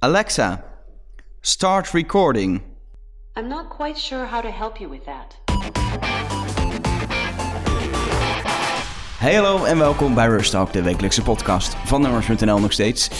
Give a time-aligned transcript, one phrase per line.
[0.00, 0.64] Alexa,
[1.40, 2.62] start recording.
[3.38, 5.40] I'm not quite sure how to help you with that.
[9.18, 13.10] Hey hallo en welkom bij Rush Talk, de wekelijkse podcast van Numbers.nl nog steeds.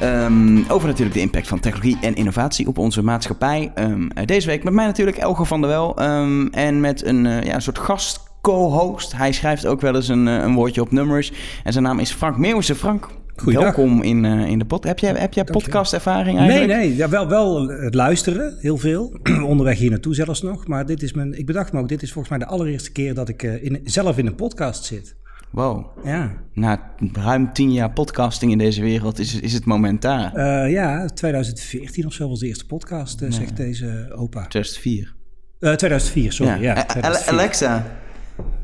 [0.00, 3.70] Ehm, over natuurlijk de impact van technologie en innovatie op onze maatschappij.
[3.74, 7.42] Ehm, deze week met mij natuurlijk Elge van der Wel ehm, en met een, uh,
[7.42, 9.12] ja, een soort gast co-host.
[9.12, 11.32] Hij schrijft ook wel eens een, uh, een woordje op nummers
[11.64, 12.74] en zijn naam is Frank Meeuwse.
[12.74, 13.64] Frank, Goeiedag.
[13.76, 14.84] welkom in, uh, in de pod.
[14.84, 16.68] Heb jij, heb jij podcastervaring eigenlijk?
[16.68, 19.18] Nee, nee, ja, wel, wel het luisteren, heel veel.
[19.46, 20.66] Onderweg hier naartoe zelfs nog.
[20.66, 23.14] Maar dit is mijn, ik bedacht me ook, dit is volgens mij de allereerste keer
[23.14, 25.16] dat ik in, zelf in een podcast zit.
[25.50, 25.86] Wow.
[26.04, 26.42] Ja.
[26.52, 30.36] Na ruim tien jaar podcasting in deze wereld is, is het moment daar.
[30.36, 34.46] Uh, ja, 2014 of zo was de eerste podcast, uh, zegt deze opa.
[34.46, 35.14] 2004.
[35.60, 36.52] Uh, 2004, sorry.
[36.52, 36.74] Ja.
[36.74, 37.32] ja 2004.
[37.32, 37.86] Alexa,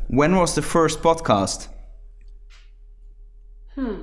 [0.07, 1.69] when was the first podcast?
[3.73, 3.95] Hmm,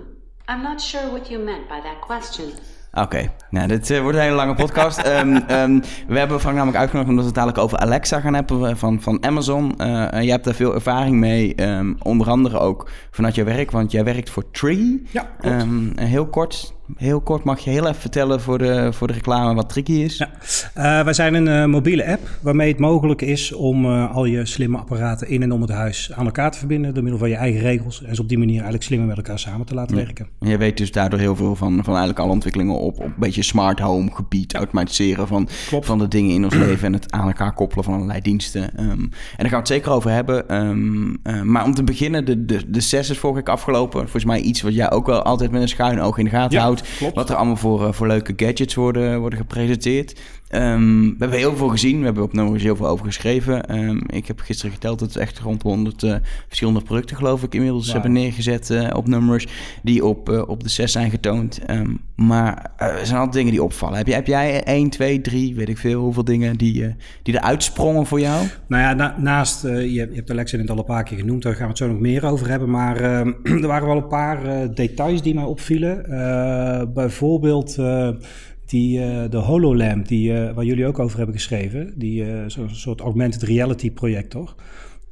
[0.50, 2.46] I'm not sure what you meant by that question.
[2.92, 3.30] Oké, okay.
[3.50, 5.06] nou, dit uh, wordt een hele lange podcast.
[5.06, 8.76] um, um, we hebben Frank namelijk uitgenodigd omdat we het dadelijk over Alexa gaan hebben
[8.76, 9.74] van, van Amazon.
[9.78, 13.92] Uh, jij hebt daar veel ervaring mee, um, onder andere ook vanuit je werk, want
[13.92, 15.02] jij werkt voor Tree.
[15.10, 15.28] Ja,
[15.94, 19.68] heel kort, heel kort mag je heel even vertellen voor de, voor de reclame wat
[19.68, 20.16] Tricky is.
[20.16, 20.28] Ja.
[20.98, 24.46] Uh, wij zijn een uh, mobiele app waarmee het mogelijk is om uh, al je
[24.46, 27.36] slimme apparaten in en om het huis aan elkaar te verbinden door middel van je
[27.36, 28.02] eigen regels.
[28.04, 30.02] En ze op die manier eigenlijk slimmer met elkaar samen te laten ja.
[30.02, 30.26] werken.
[30.40, 33.12] En je weet dus daardoor heel veel van, van eigenlijk alle ontwikkelingen op, op een
[33.16, 35.48] beetje smart home gebied, automatiseren van,
[35.80, 38.62] van de dingen in ons leven en het aan elkaar koppelen van allerlei diensten.
[38.62, 40.54] Um, en daar gaan we het zeker over hebben.
[40.56, 44.00] Um, maar om te beginnen, de, de, de zes is vorige week afgelopen.
[44.00, 46.58] Volgens mij iets wat jij ook wel altijd met een schuin oog in de gaten
[46.58, 46.62] Ja.
[46.64, 46.77] houdt.
[47.14, 50.20] Wat er allemaal voor, uh, voor leuke gadgets worden, worden gepresenteerd.
[50.54, 51.98] Um, we hebben heel veel gezien.
[51.98, 53.78] We hebben op Numbers heel veel over geschreven.
[53.78, 56.14] Um, ik heb gisteren geteld dat we echt rond 100 uh,
[56.46, 57.92] verschillende producten, geloof ik, inmiddels wow.
[57.92, 59.46] hebben neergezet uh, op Numbers.
[59.82, 61.60] Die op, uh, op de 6 zijn getoond.
[61.70, 63.96] Um, maar er zijn altijd dingen die opvallen.
[63.96, 67.42] Heb, je, heb jij 1, 2, 3, weet ik veel, hoeveel dingen die, die er
[67.42, 68.46] uitsprongen voor jou?
[68.68, 71.42] Nou ja, na, naast, je, je hebt Alexa net al een paar keer genoemd.
[71.42, 72.70] Daar gaan we het zo nog meer over hebben.
[72.70, 76.04] Maar er waren wel een paar details die mij opvielen.
[76.04, 77.76] Eh, bijvoorbeeld
[78.68, 81.92] die, uh, de HoloLamp, die, uh, waar jullie ook over hebben geschreven.
[81.96, 84.56] Die uh, zo'n soort augmented reality project, toch?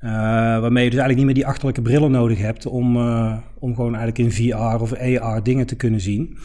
[0.01, 2.97] waarmee je dus eigenlijk niet meer die achterlijke brillen nodig hebt om,
[3.59, 6.37] om gewoon eigenlijk in VR of AR dingen te kunnen zien.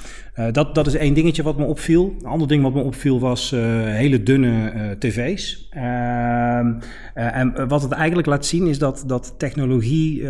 [0.52, 2.16] dat, dat is één dingetje wat me opviel.
[2.20, 5.68] Een ander ding wat me opviel was hele dunne tv's.
[5.70, 6.74] Ehm,
[7.14, 10.24] en wat het eigenlijk laat zien is dat, dat technologie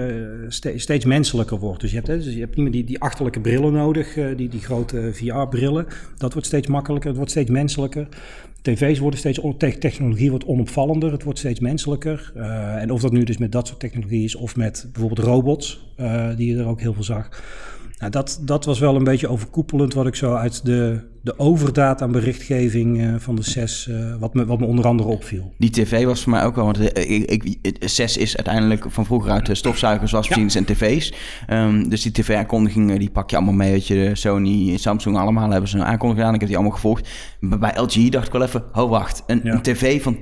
[0.48, 1.82] ste steeds menselijker wordt.
[1.82, 4.50] Dus je hebt, hè, dus je hebt niet meer die, die achterlijke brillen nodig, die,
[4.50, 5.86] die grote VR-brillen.
[6.18, 8.08] Dat wordt steeds makkelijker, het wordt steeds menselijker.
[8.62, 9.40] TV's worden steeds,
[9.80, 12.32] technologie wordt onopvallender, het wordt steeds menselijker.
[12.78, 15.94] En of dat nu dus met dat soort technologie is of met bijvoorbeeld robots,
[16.36, 17.30] die er ook heel veel zag.
[18.02, 22.02] Nou, dat, dat was wel een beetje overkoepelend wat ik zo uit de, de overdaad
[22.02, 25.54] aan berichtgeving uh, van de SES, uh, wat, me, wat me onder andere opviel.
[25.58, 29.46] Die tv was voor mij ook wel, want ik, ik, is uiteindelijk van vroeger uit
[29.46, 30.60] de stofzuigers, wasmachines ja.
[30.60, 31.14] en tv's.
[31.50, 33.72] Um, dus die tv-aankondigingen, die pak je allemaal mee.
[33.72, 36.34] Weet je, Sony, Samsung, allemaal hebben ze een aankondiging gedaan.
[36.34, 37.10] Ik heb die allemaal gevolgd.
[37.40, 39.54] Maar bij LG dacht ik wel even, oh wacht, een, ja.
[39.54, 40.18] een tv van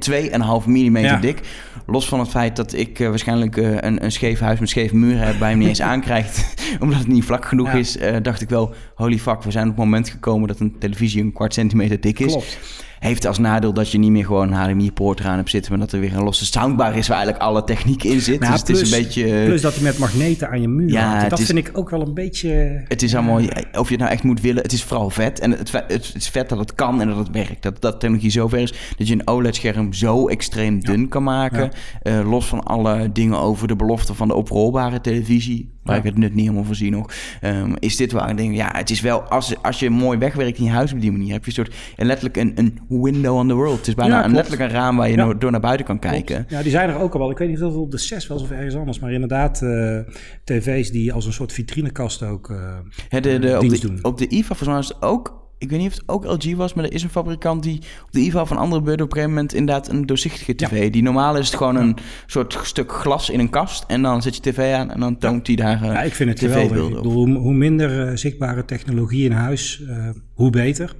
[0.63, 1.19] 2,5 mm ja.
[1.19, 1.41] dik.
[1.85, 5.27] Los van het feit dat ik uh, waarschijnlijk een, een scheef huis met scheve muren
[5.27, 8.73] heb, bij hem niet eens aankrijgt, omdat het niet vlak genoeg is, dacht ik wel,
[8.95, 12.19] holy fuck, we zijn op het moment gekomen dat een televisie een kwart centimeter dik
[12.19, 12.31] is.
[12.31, 12.57] Klopt.
[12.99, 15.91] Heeft als nadeel dat je niet meer gewoon een HDMI-poort eraan hebt zitten, maar dat
[15.91, 18.39] er weer een losse soundbar is waar eigenlijk alle techniek in zit.
[18.39, 19.45] Nou, dus plus, het is een beetje.
[19.45, 21.29] Plus dat hij met magneten aan je muur ja, hangt.
[21.29, 22.81] Dat is, vind ik ook wel een beetje.
[22.87, 23.39] Het is allemaal,
[23.71, 25.39] of je het nou echt moet willen, het is vooral vet.
[25.39, 27.63] En het, het is vet dat het kan en dat het werkt.
[27.63, 31.07] Dat, dat technologie zo ver is dat je een OLED-scherm zo extreem dun ja.
[31.07, 31.71] kan maken.
[32.03, 32.19] Ja.
[32.19, 35.77] Uh, los van alle dingen over de belofte van de oprolbare televisie.
[35.89, 37.13] Waar ik het nut niet helemaal voorzie nog.
[37.43, 40.57] Um, is dit waar ik denk, ja, het is wel, als, als je mooi wegwerkt
[40.57, 43.35] in je huis op die manier, heb je een soort, en letterlijk een, een window
[43.35, 43.77] on the world.
[43.77, 46.45] Het is bijna een, letterlijk een raam waar je door, naar buiten kan kijken.
[46.49, 47.31] Ja, die zijn er ook al wel.
[47.31, 48.99] Ik weet niet of het op de 6 was of ergens anders.
[48.99, 49.99] Maar inderdaad, eh,
[50.43, 52.77] tv's die als een soort vitrinekast ook eh,
[53.09, 53.99] Hè, de, de, op, dienst de, doen.
[54.01, 55.38] op de IFA volgens mij was het ook...
[55.59, 58.11] Ik weet niet of het ook LG was, maar er is een fabrikant die op
[58.11, 60.91] de IFA van andere beurten op een gegeven moment inderdaad een doorzichtige tv.
[60.91, 64.35] Die normaal is het gewoon een soort stuk glas in een kast en dan zet
[64.35, 66.87] je tv aan en dan toont hij daar eh, Ja, ik vind het geweldig.
[66.87, 70.95] Ik bedoel, hoe, minder eh, zichtbare technologie in huis, eh, hoe beter.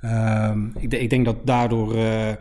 [0.00, 2.32] Ehm, ik, ik denk dat daardoor eh,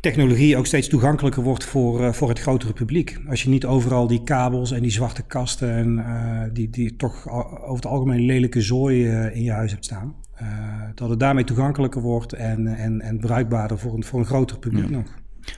[0.00, 3.18] technologie ook steeds toegankelijker wordt voor, eh, voor het grotere publiek.
[3.28, 7.28] Als je niet overal die kabels en die zwarte kasten en eh, die, die toch
[7.28, 10.14] over het algemeen lelijke zooi eh, in je huis hebt staan.
[10.38, 10.46] Eh,
[10.94, 14.90] dat het daarmee toegankelijker wordt en, en, en bruikbaarder voor een, voor een groter publiek
[14.90, 15.06] nog.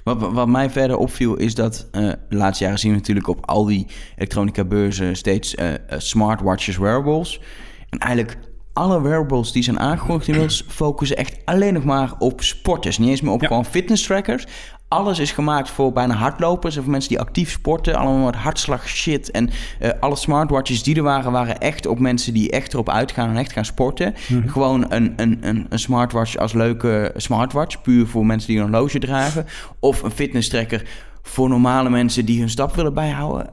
[0.04, 3.46] Wat, wat- mij verder opviel is dat eh, de laatste jaren zien we natuurlijk op
[3.46, 3.86] al die
[4.16, 7.40] elektronica beurzen steeds eh, smartwatches, wearables.
[7.88, 8.36] En eigenlijk
[8.72, 12.98] alle wearables die zijn aangekondigd inmiddels focussen echt alleen nog maar op sporters.
[12.98, 13.46] Niet eens meer op Ja.
[13.46, 14.46] gewoon fitness trackers.
[14.88, 17.94] Alles is gemaakt voor bijna hardlopers of mensen die actief sporten.
[17.94, 19.30] Allemaal met hartslag shit.
[19.30, 23.28] En eh, alle smartwatches die er waren, waren echt op mensen die echt erop uitgaan
[23.30, 24.14] en echt gaan sporten.
[24.46, 27.80] Gewoon een, een, een, een smartwatch als leuke smartwatch.
[27.82, 29.46] Puur voor mensen die een horloge dragen.
[29.80, 30.82] Of een fitness tracker
[31.22, 33.50] voor normale mensen die hun stap willen bijhouden.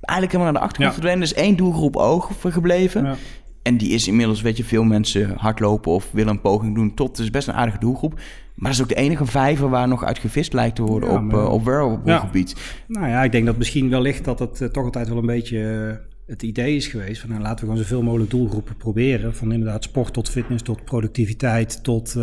[0.00, 1.22] Eigenlijk helemaal naar de achtergrond verdwenen.
[1.28, 3.04] Er is één doelgroep ogen gebleven.
[3.04, 3.14] Ja.
[3.62, 7.08] En die is inmiddels, weet je, veel mensen hardlopen of willen een poging doen tot.
[7.08, 8.20] Het is best een aardige doelgroep.
[8.54, 11.16] Maar dat is ook de enige vijver waar nog uit gevist lijkt te worden Ja,
[11.16, 12.18] op, eh, op wearable Ja.
[12.18, 12.56] gebied.
[12.88, 15.88] Nou ja, ik denk dat misschien wellicht dat het eh, toch altijd wel een beetje
[15.90, 17.20] eh, het idee is geweest.
[17.20, 19.34] Van, nou, laten we gewoon zoveel mogelijk doelgroepen proberen.
[19.34, 22.16] Van inderdaad sport tot fitness, tot productiviteit, tot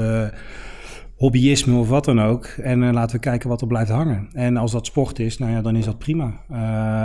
[1.15, 2.45] hobbyisme of wat dan ook.
[2.45, 4.27] En laten we kijken wat er blijft hangen.
[4.33, 6.41] En als dat sport is, nou ja, dan is dat prima.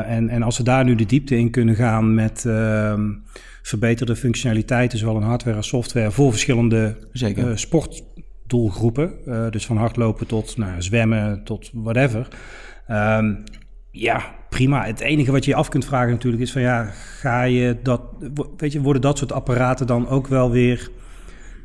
[0.06, 3.10] En, en als we daar nu de diepte in kunnen gaan met ehm,
[3.66, 7.50] verbeterde functionaliteiten, zowel in hardware als software, voor verschillende Zeker.
[7.50, 9.12] eh, sportdoelgroepen.
[9.26, 12.28] Eh, dus van hardlopen tot nou, zwemmen tot whatever.
[12.86, 13.34] Ehm,
[13.90, 14.84] ja, prima.
[14.84, 18.00] Het enige wat je je af kunt vragen natuurlijk is van ja, ga je dat,
[18.56, 20.90] weet je, worden dat soort apparaten dan ook wel weer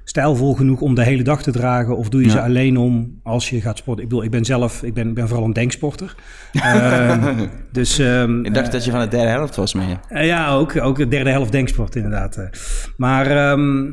[0.09, 1.97] stijlvol genoeg om de hele dag te dragen?
[1.97, 2.33] Of doe je Ja.
[2.33, 4.03] ze alleen om als je gaat sporten?
[4.03, 6.15] Ik bedoel, ik ben zelf, ik ben, ben vooral een denksporter.
[6.53, 9.99] Ehm, dus ehm, Ik dacht dat je van de derde helft was meer.
[10.09, 12.37] eh, ja, ook, ook de derde helft denksport inderdaad.
[12.37, 12.45] eh.
[12.97, 13.85] Maar ehm,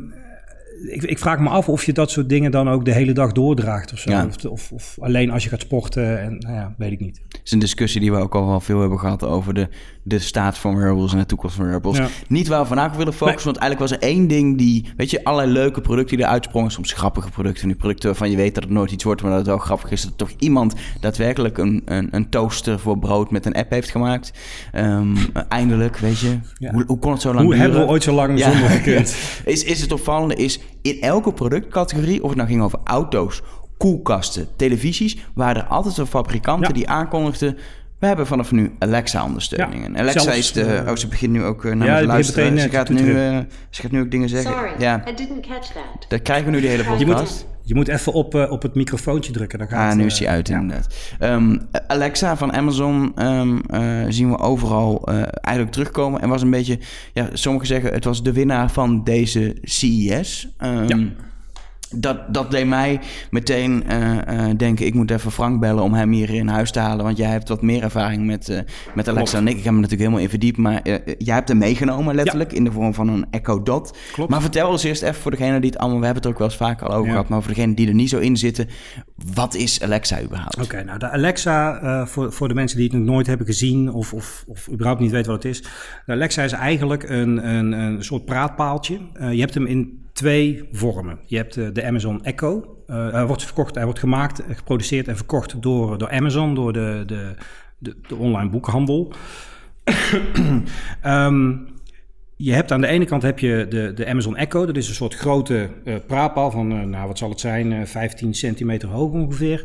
[0.89, 3.33] ik, ik vraag me af of je dat soort dingen dan ook de hele dag
[3.33, 4.11] doordraagt of zo.
[4.11, 4.27] Ja.
[4.27, 7.21] Of, of, of alleen als je gaat sporten en nou ja, weet ik niet.
[7.29, 9.69] Het is een discussie die we ook al wel veel hebben gehad over de,
[10.09, 11.97] de staat van wearables en de toekomst van wearables.
[11.97, 12.09] Ja.
[12.29, 15.25] Niet waar we vandaag willen focussen, want eigenlijk was er één ding die, weet je,
[15.25, 18.63] allerlei leuke producten die eruit sprongen, soms grappige producten, die producten waarvan je weet dat
[18.65, 21.59] het nooit iets wordt, maar dat het wel grappig is dat er toch iemand daadwerkelijk
[21.59, 24.33] een, een, een toaster voor brood met een app heeft gemaakt.
[24.73, 25.17] Ehm,
[25.49, 26.73] eindelijk, weet je, Ja.
[26.73, 27.61] hoe, hoe kon het zo lang Hoe duren?
[27.71, 28.51] hebben we ooit zo lang Ja.
[28.51, 29.17] zonder gekund?
[29.45, 33.43] Is, is het opvallende is, in elke productcategorie, of het nou ging over auto's,
[33.77, 36.75] koelkasten, televisies, waren er altijd wel fabrikanten Ja.
[36.75, 37.57] die aankondigden...
[37.99, 39.87] We hebben vanaf nu Alexa-ondersteuning.
[39.95, 40.63] Ja, Alexa zelfs, is de...
[40.65, 42.45] eh, oh, ze begint nu ook uh, naar ja, te luisteren.
[42.45, 43.39] meteen, Ze eh, gaat, nu, eh,
[43.71, 44.53] ze gaat nu ook dingen zeggen.
[44.53, 46.07] Sorry, Ja, I didn't catch that.
[46.09, 47.33] dat krijgen we nu de hele moet- Je podcast.
[47.49, 49.59] moet, je moet even op, eh, op het microfoontje drukken.
[49.59, 50.59] Dan gaat, Ah, nu eh, is hij uit ja.
[50.59, 50.95] inderdaad.
[51.19, 51.57] Ehm,
[51.87, 56.21] Alexa van Amazon ehm, eh, zien we overal eh, eigenlijk terugkomen.
[56.21, 56.79] En was een beetje,
[57.13, 60.49] ja, sommigen zeggen het was de winnaar van deze CES.
[60.59, 61.07] Ehm, Ja.
[61.91, 63.01] Dat, dat deed mij
[63.31, 66.79] meteen eh, eh, denken, ik moet even Frank bellen om hem hier in huis te
[66.79, 67.05] halen.
[67.05, 68.57] Want jij hebt wat meer ervaring met, eh,
[68.95, 69.33] met Alexa Klopt.
[69.33, 69.57] dan ik.
[69.57, 70.81] Ik heb me natuurlijk helemaal in verdiept, maar
[71.19, 73.97] jij hebt hem meegenomen letterlijk in de vorm van een Echo Dot.
[74.13, 74.31] Klopt.
[74.31, 76.39] Maar vertel eens eerst even voor degene die het allemaal, we hebben het er ook
[76.39, 77.11] wel eens vaker al over Ja.
[77.11, 78.69] gehad, maar voor degene die er niet zo in zitten,
[79.35, 80.63] wat is Alexa überhaupt?
[80.63, 84.13] Oké, nou de Alexa, voor, voor de mensen die het nog nooit hebben gezien of,
[84.13, 85.63] of, of überhaupt niet weten wat het is.
[86.07, 88.99] De Alexa is eigenlijk een, een, een soort praatpaaltje.
[89.31, 91.19] Je hebt hem in twee vormen.
[91.25, 92.77] Je hebt eh, de Amazon Echo.
[92.87, 96.73] Eh, hij wordt verkocht, hij wordt gemaakt, eh, geproduceerd en verkocht door, door Amazon, door
[96.73, 97.35] de, de,
[97.79, 99.13] de, de online boekhandel.
[101.03, 101.57] Ehm,
[102.39, 104.67] je hebt aan de ene kant heb je de, de Amazon Echo.
[104.67, 107.85] Dat is een soort grote eh praatpaal van, eh, nou wat zal het zijn, eh,
[107.85, 109.65] 15 centimeter hoog ongeveer.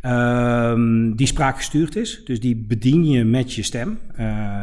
[0.00, 2.20] Ehm, die spraakgestuurd is.
[2.24, 3.98] Dus die bedien je met je stem.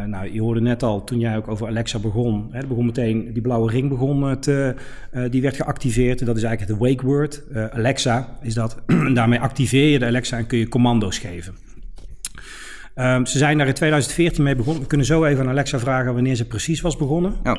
[0.07, 3.41] Nou, je hoorde net al, toen jij ook over Alexa begon, hè, begon meteen, die
[3.41, 4.75] blauwe ring begon te,
[5.29, 6.25] die werd geactiveerd.
[6.25, 7.43] Dat is eigenlijk het wake word.
[7.71, 8.77] Alexa is dat.
[9.13, 11.70] Daarmee activeer je de Alexa en kun je commando's geven.
[13.01, 14.81] Ehm, ze zijn daar in 2014 mee begonnen.
[14.81, 17.35] We kunnen zo even aan Alexa vragen wanneer ze precies was begonnen.
[17.43, 17.53] Oh.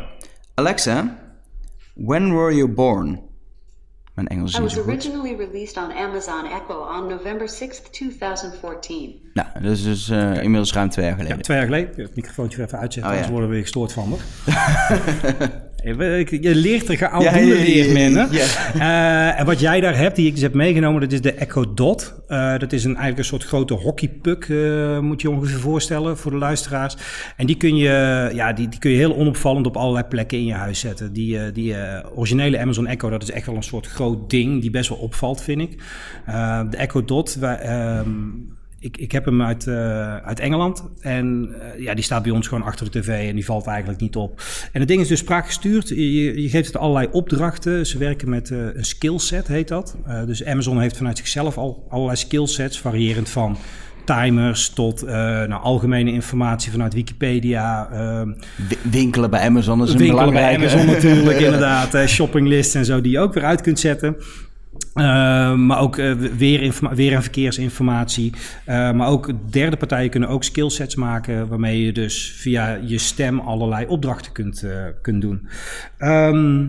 [0.54, 1.18] Alexa,
[1.94, 3.20] when were you born?
[4.14, 9.20] Mijn Engels is I was originally released on Amazon Echo on November 6th, 2014.
[9.32, 11.42] Nou, dat is dus eh, inmiddels ruim twee jaar Ja, geleden.
[11.42, 12.02] twee jaar geleden.
[12.02, 13.22] Het microfoontje weer even uitzetten, Oh, ja.
[13.22, 14.16] anders worden we weer gestoord van me.
[15.82, 18.28] Je leert er geoud Ja, ja, leert men.
[18.74, 21.74] Eh, en wat jij daar hebt, die ik dus heb meegenomen, dat is de Echo
[21.74, 22.14] Dot.
[22.28, 26.30] Eh, dat is een, eigenlijk een soort grote hockeypuck, eh, moet je ongeveer voorstellen voor
[26.30, 26.96] de luisteraars.
[27.36, 30.44] En die kun je, ja, die, die kun je heel onopvallend op allerlei plekken in
[30.44, 31.12] je huis zetten.
[31.12, 31.74] Die, die
[32.14, 35.42] originele Amazon Echo, dat is echt wel een soort groot ding die best wel opvalt,
[35.42, 35.82] vind ik.
[36.70, 38.08] De Echo Dot, wij, ehm,
[38.82, 40.84] ik, ik heb hem uit, eh, uit Engeland.
[41.00, 44.00] En eh, ja, die staat bij ons gewoon achter de tv en die valt eigenlijk
[44.00, 44.42] niet op.
[44.72, 45.88] En het ding is dus spraakgestuurd.
[45.88, 47.86] Je, je geeft het allerlei opdrachten.
[47.86, 49.96] Ze werken met eh, een skillset, heet dat.
[50.26, 53.56] Dus Amazon heeft vanuit zichzelf al allerlei skillsets, variërend van
[54.04, 57.88] timers tot nou, algemene informatie vanuit Wikipedia.
[58.68, 60.74] Wi- Winkelen bij Amazon is een winkelen bij belangrijke.
[60.74, 62.08] Amazon natuurlijk, inderdaad.
[62.08, 64.16] shoppinglists en zo, die je ook weer uit kunt zetten.
[64.94, 68.32] Eh, maar ook eh, weer, weer en verkeersinformatie.
[68.64, 71.48] Eh, maar ook derde partijen kunnen ook skillsets maken...
[71.48, 75.48] waarmee je dus via je stem allerlei opdrachten kunt, eh, kunt doen.
[75.98, 76.66] Ehm,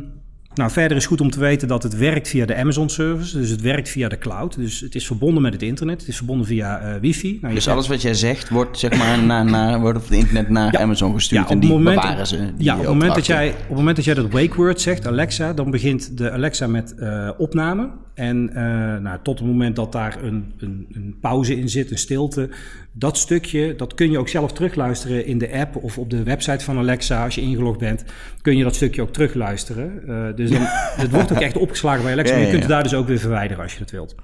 [0.56, 3.38] Nou, verder is goed om te weten dat het werkt via de Amazon service.
[3.38, 4.56] Dus het werkt via de cloud.
[4.56, 6.00] Dus het is verbonden met het internet.
[6.00, 7.38] Het is verbonden via eh, wifi.
[7.42, 10.50] Nou, Dus alles wat jij zegt wordt, zeg maar, naar, naar, wordt op het internet
[10.50, 10.80] naar Ja.
[10.80, 11.42] Amazon gestuurd.
[11.42, 12.38] Ja, op en die moment- bewaren ze.
[12.38, 14.82] die ja, op het, moment dat jij, op het moment dat jij dat wake word
[14.82, 17.90] zegt, Alexa, dan begint de Alexa met eh, opname.
[18.14, 18.64] En eh,
[19.02, 22.50] nou, tot het moment dat daar een, een, een pauze in zit, een stilte.
[22.96, 26.64] Dat stukje, dat kun je ook zelf terugluisteren in de app of op de website
[26.64, 27.24] van Alexa.
[27.24, 28.04] Als je ingelogd bent,
[28.42, 30.08] kun je dat stukje ook terugluisteren.
[30.08, 30.62] Eh, dus dan,
[31.04, 32.34] het wordt ook echt opgeslagen bij Alexa.
[32.34, 34.16] Ja, maar je kunt het daar dus ook weer verwijderen als je dat wilt.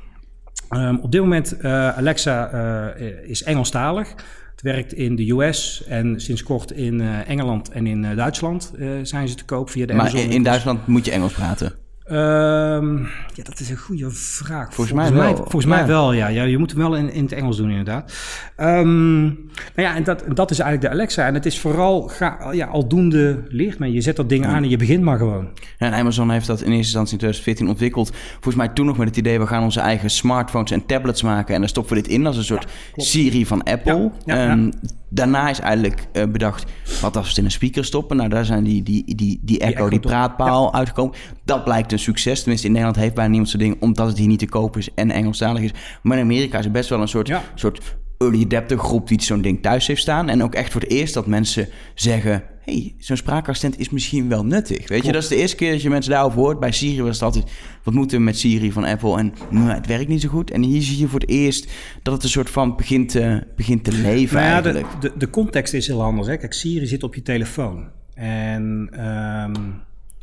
[0.70, 2.50] Ehm, op dit moment, eh, Alexa
[2.96, 4.10] eh, is Engelstalig.
[4.52, 8.74] Het werkt in de US en sinds kort in Engeland en in Duitsland
[9.04, 10.30] zijn ze te koop via de Maar Amazon.
[10.30, 11.74] in, in Duitsland moet je Engels praten.
[12.10, 12.98] Ehm,
[13.34, 14.74] ja, dat is een goede vraag.
[14.74, 15.36] Volgens, mij wel.
[15.36, 15.70] volgens Ja.
[15.70, 16.28] mij wel, ja.
[16.28, 16.44] ja.
[16.44, 18.14] Je moet hem wel in, in het Engels doen, inderdaad.
[18.56, 19.34] Ehm, nou
[19.76, 21.26] ja, en dat, en dat is eigenlijk de Alexa.
[21.26, 23.92] En het is vooral, ga, ja, aldoende leert men.
[23.92, 25.48] Je zet dat ding aan en je begint maar gewoon.
[25.78, 28.12] Ja, en Amazon heeft dat in eerste instantie in 2014 ontwikkeld.
[28.32, 31.54] Volgens mij toen nog met het idee, we gaan onze eigen smartphones en tablets maken.
[31.54, 34.12] En dan stoppen we dit in als een soort Siri van Apple.
[34.26, 34.50] Ja, ja, ja.
[34.50, 34.70] Ehm,
[35.10, 36.66] Daarna is eigenlijk eh, bedacht,
[37.02, 38.18] wat als we het in een speaker stoppen?
[38.18, 41.16] Nou, daar zijn die, die, die, die Echo, die praatpaal uitgekomen.
[41.46, 42.40] Dat blijkt een succes.
[42.40, 44.94] Tenminste, in Nederland heeft bijna niemand zo'n ding, omdat het hier niet te koop is
[44.94, 45.72] en Engelstalig is.
[46.04, 47.44] Maar in Amerika is er best wel een soort, Ja.
[47.56, 50.30] soort early adapter groep die zo'n ding thuis heeft staan.
[50.30, 52.44] En ook echt voor het eerst dat mensen zeggen...
[52.62, 54.88] hey, zo'n spraakassistent is misschien wel nuttig.
[54.88, 56.60] Weet je, dat is de eerste keer dat je mensen daarover hoort.
[56.60, 57.46] Bij Siri was het altijd...
[57.84, 59.18] wat moeten we met Siri van Apple?
[59.18, 60.52] En nou, het werkt niet zo goed.
[60.52, 61.72] En hier zie je voor het eerst
[62.04, 65.02] dat het een soort van begint te, begint te leven Nou ja, de, eigenlijk.
[65.02, 66.28] de, de context is heel anders.
[66.28, 66.38] Hè?
[66.38, 67.88] Kijk, Siri zit op je telefoon.
[68.14, 69.54] En ehm,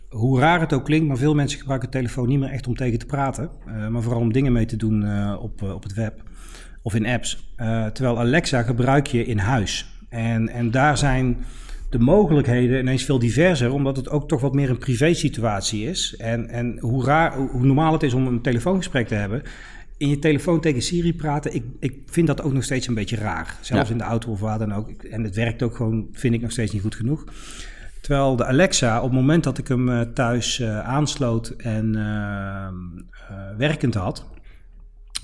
[0.09, 2.77] hoe raar het ook klinkt, maar veel mensen gebruiken de telefoon niet meer echt om
[2.77, 3.51] tegen te praten.
[3.67, 6.23] eh, maar vooral om dingen mee te doen eh, op, eh, op het web
[6.87, 7.51] of in apps.
[7.57, 9.87] Eh, terwijl Alexa gebruik je in huis.
[10.09, 11.37] En, en daar zijn
[11.91, 16.15] de mogelijkheden ineens veel diverser, omdat het ook toch wat meer een privé situatie is.
[16.19, 19.43] En, en hoe, raar, hoe normaal het is om een telefoongesprek te hebben.
[19.97, 23.17] In je telefoon tegen Siri praten, ik, ik vind dat ook nog steeds een beetje
[23.17, 23.57] raar.
[23.61, 23.93] Zelfs Ja.
[23.93, 24.91] in de auto of waar dan ook.
[25.03, 27.25] En het werkt ook gewoon, vind ik nog steeds niet goed genoeg.
[28.01, 32.75] Terwijl de Alexa, op het moment dat ik hem eh, thuis eh, aansloot en ehm,
[33.29, 34.27] eh, werkend had,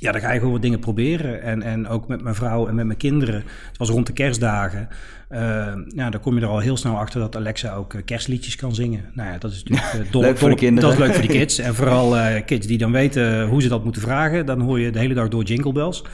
[0.02, 1.42] ja, dan ga je gewoon wat dingen proberen.
[1.42, 3.34] En, en ook met mijn vrouw en met mijn kinderen.
[3.68, 4.88] Het was rond de kerstdagen.
[5.28, 8.56] Eh, ja, dan kom je er al heel snel achter dat Alexa ook eh, kerstliedjes
[8.56, 9.04] kan zingen.
[9.14, 10.90] Nou ja, dat is natuurlijk eh, dol- Leuk voor de kinderen.
[10.90, 11.58] Dat is leuk voor de kids.
[11.58, 14.46] En vooral kids die dan weten hoe ze dat moeten vragen.
[14.46, 16.04] Dan hoor je de hele dag door jingle bells.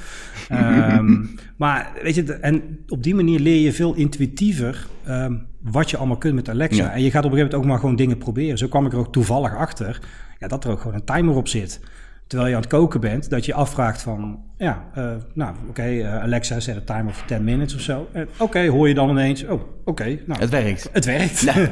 [0.49, 1.25] Ehm,
[1.57, 6.18] maar weet je, en op die manier leer je veel intuïtiever ehm, wat je allemaal
[6.18, 6.83] kunt met Alexa.
[6.83, 6.92] Ja.
[6.92, 8.59] En je gaat op een gegeven moment ook maar gewoon dingen proberen.
[8.59, 10.00] Zo kwam ik er ook toevallig achter
[10.38, 11.80] ja, dat er ook gewoon een timer op zit.
[12.28, 16.23] Terwijl je aan het koken bent, dat je afvraagt van, ja, eh, nou oké, eh,
[16.23, 18.08] Alexa zet een timer voor 10 minutes of zo.
[18.12, 20.88] Eh, oké, hoor je dan ineens, oh, oké, nou, Het werkt.
[20.92, 21.40] het werkt.
[21.40, 21.54] Ja.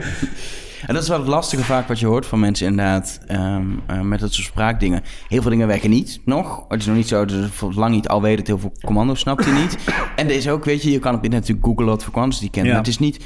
[0.86, 4.00] En dat is wel het lastige vaak wat je hoort van mensen inderdaad ehm, eh,
[4.00, 5.02] met dat soort spraakdingen.
[5.28, 6.64] Heel veel dingen werken niet nog.
[6.68, 9.20] Het is nog niet zo dat voor lang niet al weet dat heel veel commando's
[9.20, 9.76] snapt hij niet.
[10.16, 12.40] En er is ook, weet je, je kan op internet natuurlijk googlen wat voor commando's
[12.40, 12.66] die kent.
[12.66, 12.72] Ja.
[12.72, 13.24] Maar het is niet,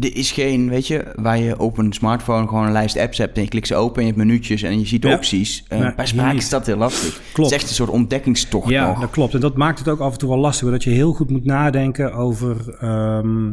[0.00, 3.36] er is geen, weet je, waar je op een smartphone gewoon een lijst apps hebt
[3.36, 5.14] en je klikt ze open en je hebt minuutjes en je ziet Ja.
[5.14, 5.64] opties.
[5.68, 7.20] Nee, bij spraak is dat heel lastig.
[7.32, 7.36] Klopt.
[7.36, 9.00] Het is echt een soort ontdekkingstocht Ja, nog.
[9.00, 9.34] dat klopt.
[9.34, 11.44] En dat maakt het ook af en toe wel lastig, dat je heel goed moet
[11.44, 13.52] nadenken over ehm,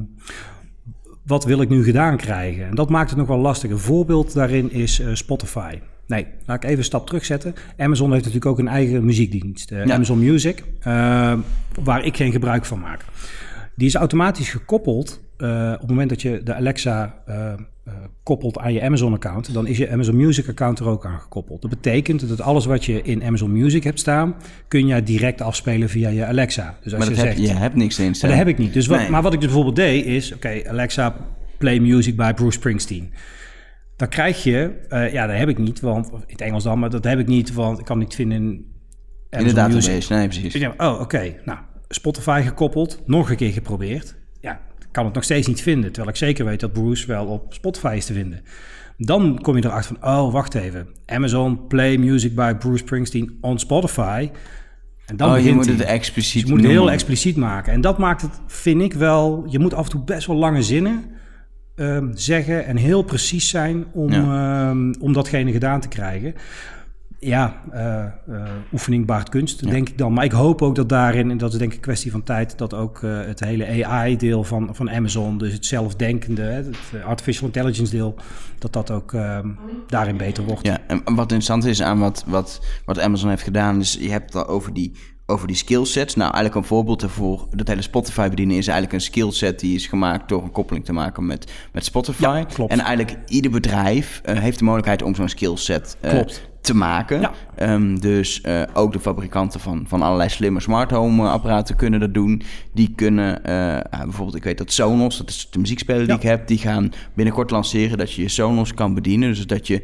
[1.25, 2.65] wat wil ik nu gedaan krijgen.
[2.67, 3.71] En dat maakt het nog wel lastig.
[3.71, 5.79] Een voorbeeld daarin is eh, Spotify.
[6.07, 7.55] Nee, laat ik even een stap terugzetten.
[7.77, 9.83] Amazon heeft natuurlijk ook een eigen muziekdienst, Ja.
[9.93, 10.63] Amazon Music,
[11.83, 13.05] waar ik geen gebruik van maak.
[13.75, 17.93] Die is automatisch gekoppeld eh, op het moment dat je de Alexa eh, eh,
[18.23, 21.61] koppelt aan je Amazon-account, dan is je Amazon Music-account er ook aan gekoppeld.
[21.61, 24.35] Dat betekent dat alles wat je in Amazon Music hebt staan,
[24.67, 26.77] kun je direct afspelen via je Alexa.
[26.83, 28.37] Dus als maar je heb, zegt, je hebt niks maar instellen.
[28.37, 28.73] dat heb ik niet.
[28.73, 29.09] Dus wat, Nee.
[29.09, 31.15] Maar wat ik dus bijvoorbeeld deed is, oké, Alexa,
[31.57, 33.13] play music by Bruce Springsteen.
[33.95, 37.03] Dan krijg je, ja, dat heb ik niet, want in het Engels dan, maar dat
[37.03, 38.65] heb ik niet, want ik kan het niet vinden in
[39.29, 40.09] In de Amazon Music.
[40.09, 40.67] nee precies.
[40.77, 41.35] Oh, oké.
[41.45, 44.19] Nou, Spotify gekoppeld, nog een keer geprobeerd.
[44.91, 45.91] Kan het nog steeds niet vinden.
[45.91, 48.41] Terwijl ik zeker weet dat Bruce wel op Spotify is te vinden.
[48.97, 50.87] Dan kom je erachter van, oh, wacht even.
[51.05, 54.29] Amazon Play Music by Bruce Springsteen on Spotify.
[55.05, 57.73] En dan oh, je moet het expliciet Dus je moet het heel expliciet maken.
[57.73, 59.45] En dat maakt het, vind ik wel...
[59.47, 61.03] Je moet af en toe best wel lange zinnen
[61.75, 62.65] ehm, zeggen...
[62.65, 66.33] en heel precies zijn om, ehm, om datgene gedaan te krijgen.
[67.23, 68.11] Ja, eh, eh,
[68.73, 70.13] oefening baart kunst, denk ik dan.
[70.13, 72.57] Maar ik hoop ook dat daarin, en dat is denk ik een kwestie van tijd...
[72.57, 75.37] dat ook eh, het hele AI-deel van, van Amazon...
[75.37, 78.15] dus het zelfdenkende, het artificial intelligence deel...
[78.59, 79.49] dat dat ook ehm,
[79.87, 80.65] daarin beter wordt.
[80.65, 84.33] Ja, en wat interessant is aan wat, wat, wat Amazon heeft gedaan, is je hebt
[84.33, 84.91] het al over die
[85.25, 86.15] over die skillsets.
[86.15, 87.47] Nou, eigenlijk een voorbeeld ervoor.
[87.49, 90.93] Dat hele Spotify bedienen is eigenlijk een skillset die is gemaakt door een koppeling te
[90.93, 92.21] maken met, met Spotify.
[92.21, 92.71] Ja, klopt.
[92.71, 96.50] En eigenlijk ieder bedrijf heeft de mogelijkheid om zo'n skillset Klopt.
[96.61, 97.21] Te maken.
[97.21, 97.31] Ja.
[97.55, 102.13] Ehm, dus eh, ook de fabrikanten van, van allerlei slimme smart home apparaten kunnen dat
[102.13, 102.41] doen.
[102.73, 103.53] Die kunnen eh,
[103.91, 106.15] ja, bijvoorbeeld, ik weet dat Sonos, dat is de muziekspeler die Ja.
[106.15, 109.29] ik heb, die gaan binnenkort lanceren dat je je Sonos kan bedienen.
[109.29, 109.81] Dus dat je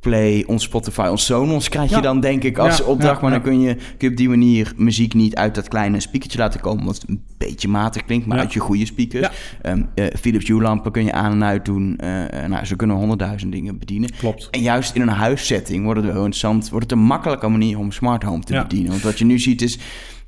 [0.00, 3.14] Play, on Spotify, on Sonos krijg je dan denk ik als Ja, opdracht.
[3.14, 6.00] ja, maar dan kun je, kun je op die manier muziek niet uit dat kleine
[6.00, 6.84] speakertje laten komen.
[6.84, 9.28] Wat een beetje matig klinkt, maar uit je goede speakers.
[9.62, 11.96] Ehm, eh, Philips Hue lampen kun je aan en uit doen.
[11.96, 14.10] Eh, eh, nou, ze kunnen honderdduizend dingen bedienen.
[14.18, 14.48] Klopt.
[14.50, 16.68] En juist in een huissetting wordt het wel interessant.
[16.68, 18.90] Wordt het een makkelijke manier om smart home te bedienen.
[18.90, 19.78] Want wat je nu ziet is...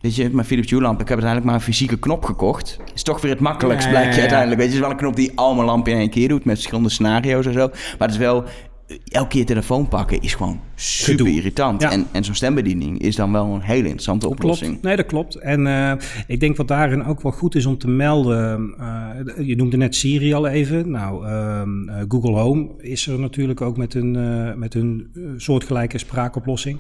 [0.00, 2.78] Weet je, mijn Philips Hue lamp, ik heb uiteindelijk maar een fysieke knop gekocht.
[2.94, 4.60] Is toch weer het makkelijkst, blijkt je uiteindelijk.
[4.60, 6.44] Weet je, het is wel een knop die al mijn lampen in één keer doet.
[6.44, 7.68] Met verschillende scenario's en zo.
[7.68, 8.44] Maar het is wel...
[8.88, 11.28] eh, Elke keer telefoon pakken is gewoon super Gedoe.
[11.30, 11.82] irritant.
[11.82, 11.90] Ja.
[11.90, 14.70] En, en zo'n stembediening is dan wel een hele interessante oplossing.
[14.70, 14.84] Klopt.
[14.84, 15.34] Nee, dat klopt.
[15.34, 15.92] En eh,
[16.26, 18.74] ik denk wat daarin ook wel goed is om te melden.
[18.78, 20.90] eh, je noemde net Siri al even.
[20.90, 25.22] Nou, ehm, eh, Google Home is er natuurlijk ook met een, eh, met een eh,
[25.36, 26.78] soortgelijke spraakoplossing.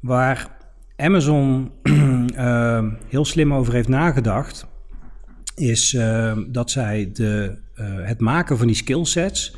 [0.00, 0.56] Waar
[0.96, 1.70] Amazon
[2.34, 4.66] eh, heel slim over heeft nagedacht.
[5.54, 9.56] Is eh, dat zij de, eh, het maken van die skillsets.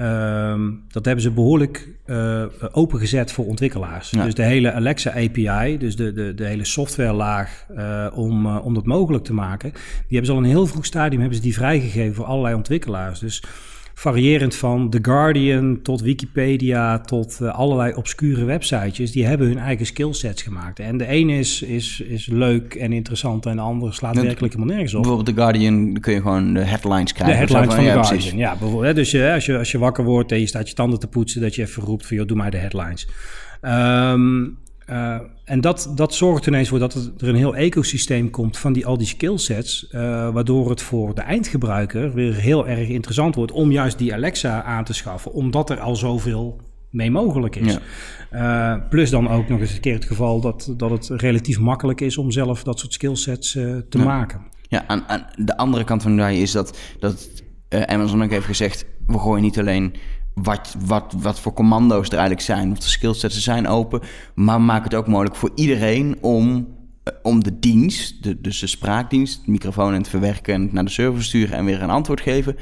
[0.00, 4.10] Ehm, dat hebben ze behoorlijk eh, opengezet voor ontwikkelaars.
[4.10, 4.24] Ja.
[4.24, 8.74] Dus de hele Alexa API, dus de, de, de hele softwarelaag eh, om, eh, om
[8.74, 11.44] dat mogelijk te maken, die hebben ze al in een heel vroeg stadium hebben ze
[11.44, 13.20] die vrijgegeven voor allerlei ontwikkelaars.
[13.20, 13.42] Dus
[14.00, 19.86] variërend van The Guardian tot Wikipedia tot eh, allerlei obscure websitejes, die hebben hun eigen
[19.86, 20.78] skillsets gemaakt.
[20.78, 24.74] En de ene is, is, is leuk en interessant en de andere slaat werkelijk helemaal
[24.74, 25.02] nergens op.
[25.02, 27.38] Bijvoorbeeld The Guardian kun je gewoon de headlines De krijgen.
[27.38, 28.18] headlines Zo van de ja, Guardian.
[28.18, 28.38] precies.
[28.38, 28.82] Ja, bijvoorbeeld.
[28.84, 31.06] hè, Dus je, als, je, als je wakker wordt en je staat je tanden te
[31.06, 33.08] poetsen, dat je even roept van, joh, doe mij de headlines.
[33.60, 34.44] Ehm,
[34.90, 38.86] eh, en dat, dat zorgt ineens voor dat er een heel ecosysteem komt van die,
[38.86, 40.00] al die skillsets, eh,
[40.32, 44.84] waardoor het voor de eindgebruiker weer heel erg interessant wordt om juist die Alexa aan
[44.84, 47.78] te schaffen, omdat er al zoveel mee mogelijk is.
[48.30, 52.00] Eh, plus dan ook nog eens een keer het geval dat, dat het relatief makkelijk
[52.00, 54.04] is om zelf dat soort skillsets te Ja.
[54.04, 54.40] maken.
[54.68, 57.28] Ja, aan, aan de andere kant van de medaille is dat, dat
[57.68, 58.84] Amazon ook heeft gezegd...
[59.06, 59.94] we gooien niet alleen
[60.42, 62.70] wat, wat, wat voor commando's er eigenlijk zijn...
[62.70, 64.00] of de skillsets zijn open...
[64.34, 66.68] maar maken het ook mogelijk voor iedereen om,
[67.02, 68.22] eh, om de dienst...
[68.22, 70.54] De, dus de spraakdienst, de microfoon en het verwerken...
[70.54, 72.56] en het naar de server sturen en weer een antwoord geven...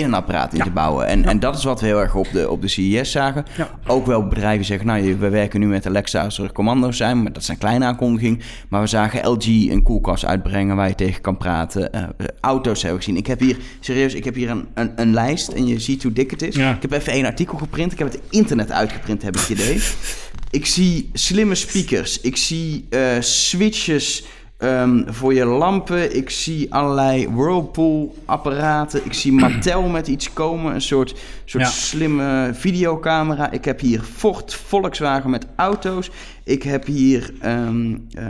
[0.00, 0.64] in een apparaat in Ja.
[0.64, 1.06] te bouwen.
[1.06, 3.44] En, en dat is wat we heel erg op de, op de CES zagen.
[3.56, 3.70] Ja.
[3.86, 7.32] Ook wel bedrijven zeggen, nou, we werken nu met Alexa als er commando's zijn, maar
[7.32, 8.40] dat zijn kleine aankondigingen.
[8.68, 11.92] Maar we zagen LG een koelkast uitbrengen waar je tegen kan praten.
[11.92, 12.02] Eh,
[12.40, 13.20] auto's hebben we gezien.
[13.20, 16.12] Ik heb hier, serieus, ik heb hier een, een, een lijst en je ziet hoe
[16.12, 16.54] dik het is.
[16.56, 16.74] Ja.
[16.74, 17.92] Ik heb even één artikel geprint.
[17.92, 19.80] Ik heb het internet uitgeprint, heb ik het idee.
[20.60, 22.20] ik zie slimme speakers.
[22.20, 24.24] Ik zie eh, switches
[24.60, 26.16] ehm, voor je lampen.
[26.16, 29.04] Ik zie allerlei Whirlpool-apparaten.
[29.04, 30.74] Ik zie Mattel met iets komen.
[30.74, 31.70] Een soort, soort Ja.
[31.70, 33.50] slimme videocamera.
[33.50, 36.10] Ik heb hier Ford Volkswagen met auto's.
[36.44, 38.26] Ik heb hier ehm, eh,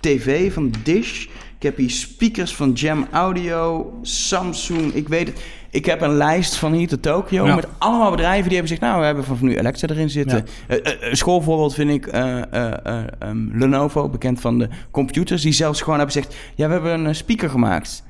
[0.00, 1.24] tv van Dish.
[1.56, 4.92] Ik heb hier speakers van Jam Audio, Samsung.
[4.94, 5.40] Ik weet het.
[5.72, 7.54] Ik heb een lijst van hier tot Tokyo Ja.
[7.54, 8.80] met allemaal bedrijven die hebben gezegd...
[8.80, 10.46] nou, we hebben vanaf nu Alexa erin zitten.
[10.68, 10.76] Ja.
[10.76, 15.42] Eh, eh, schoolvoorbeeld vind ik eh, eh, eh, ehm, Lenovo, bekend van de computers...
[15.42, 16.36] die zelfs gewoon hebben gezegd...
[16.54, 18.04] ja, we hebben een speaker gemaakt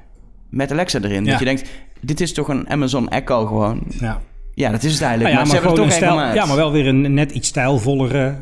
[0.49, 1.25] met Alexa erin.
[1.25, 1.31] Ja.
[1.31, 1.71] Dat je denkt,
[2.01, 3.83] dit is toch een Amazon Echo gewoon...
[3.89, 4.21] Ja.
[4.55, 5.35] Ja, dat is het eigenlijk.
[5.35, 8.37] Nou ja, maar, toch stijl, ja, maar wel weer een net iets stijlvollere.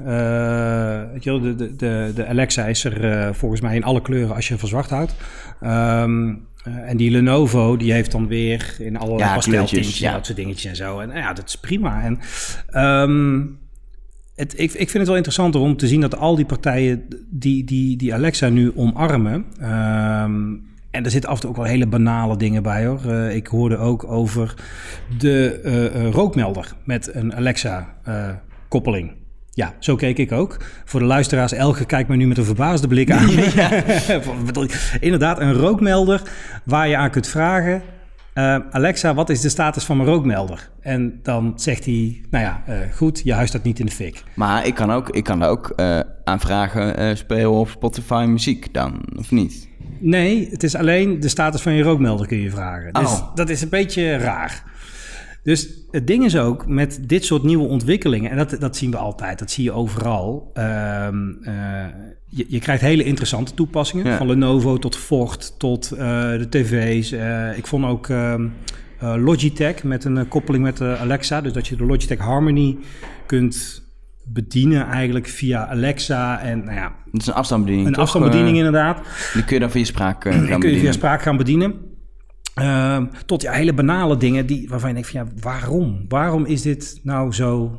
[1.12, 4.48] weet je wel, de, de, de, Alexa is er volgens mij in alle kleuren als
[4.48, 5.14] je van zwart houdt.
[5.60, 10.12] Ehm, eh, en die Lenovo, die heeft dan weer in allerlei Ja, pasteltintjes, ja.
[10.12, 11.00] dat soort dingetjes en zo.
[11.00, 12.02] En nou ja, dat is prima.
[12.02, 12.18] En
[12.66, 13.46] ehm,
[14.34, 17.64] het, ik, ik vind het wel interessant om te zien dat al die partijen die,
[17.64, 19.44] die, die Alexa nu omarmen.
[19.60, 23.04] ehm, en er zitten af en toe ook wel hele banale dingen bij hoor.
[23.04, 24.54] Eh, ik hoorde ook over
[25.18, 29.12] de eh, eh, rookmelder met een Alexa-koppeling.
[29.52, 30.56] Ja, zo keek ik ook.
[30.84, 33.28] Voor de luisteraars, Elge kijkt me nu met een verbaasde blik aan.
[35.00, 36.22] Inderdaad, een rookmelder
[36.64, 37.82] waar je aan kunt vragen...
[38.34, 40.70] eh, Alexa, wat is de status van mijn rookmelder?
[40.80, 44.22] En dan zegt hij, nou ja, eh, goed, je huis staat niet in de fik.
[44.34, 45.72] Maar ik kan, ook, ik kan ook
[46.38, 49.68] vragen, eh speel op Spotify muziek dan, of niet?
[49.98, 52.92] Nee, het is alleen de status van je rookmelder kun je vragen.
[52.92, 53.34] Dus Oh.
[53.34, 54.62] dat is een beetje raar.
[55.42, 58.96] Dus het ding is ook met dit soort nieuwe ontwikkelingen, en dat, dat zien we
[58.96, 60.50] altijd, dat zie je overal.
[60.54, 61.84] ehm, eh,
[62.32, 64.16] je, je krijgt hele interessante toepassingen, Ja.
[64.16, 65.98] van Lenovo tot Ford tot eh,
[66.30, 67.12] de tv's.
[67.12, 68.46] Eh, ik vond ook ehm,
[68.98, 72.78] eh, Logitech met een koppeling met Alexa, dus dat je de Logitech Harmony
[73.26, 73.82] kunt
[74.24, 77.88] bedienen eigenlijk via Alexa en nou ja, Het is een afstandsbediening.
[77.88, 78.02] een toch?
[78.02, 79.00] afstandsbediening inderdaad.
[79.32, 80.80] Die kun je dan via spraak gaan Die kun je bedienen.
[80.80, 81.74] via spraak gaan bedienen.
[82.60, 86.04] Ehm, tot ja, hele banale dingen die, waarvan je denkt van ja, waarom?
[86.08, 87.72] Waarom is dit nou zo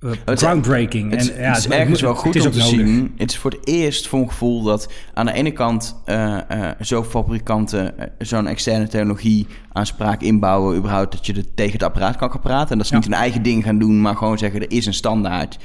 [0.00, 1.10] eh, groundbreaking?
[1.10, 2.64] Het En, ja, het is het- ergens wel goed om te nodig.
[2.64, 3.14] zien.
[3.16, 6.70] Het is voor het eerst voor mijn gevoel dat aan de ene kant eh eh
[6.80, 12.16] zo fabrikanten zo'n externe technologie aan spraak inbouwen, überhaupt dat je er tegen het apparaat
[12.16, 12.70] kan gaan praten.
[12.70, 12.98] En dat ze Ja.
[12.98, 15.58] niet hun eigen ding gaan doen, maar gewoon zeggen er is een standaard.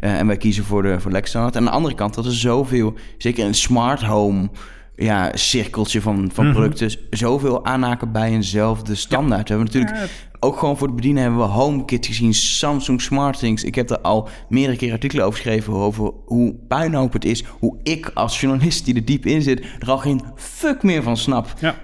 [0.00, 1.54] En wij kiezen voor de, voor de standaard.
[1.54, 4.50] En aan de andere kant dat er zoveel, zeker in smart home
[4.96, 6.30] ja, cirkeltje van, Mhm.
[6.30, 9.48] van producten, zoveel aanhaken bij eenzelfde standaard.
[9.48, 13.64] We hebben natuurlijk ook gewoon voor het bedienen hebben we HomeKit gezien, Samsung SmartThings.
[13.64, 17.44] Ik heb er al meerdere keer artikelen over geschreven over hoe puinhoop het is.
[17.58, 21.16] Hoe ik als journalist die er diep in zit, er al geen fuck meer van
[21.16, 21.74] snap Ja.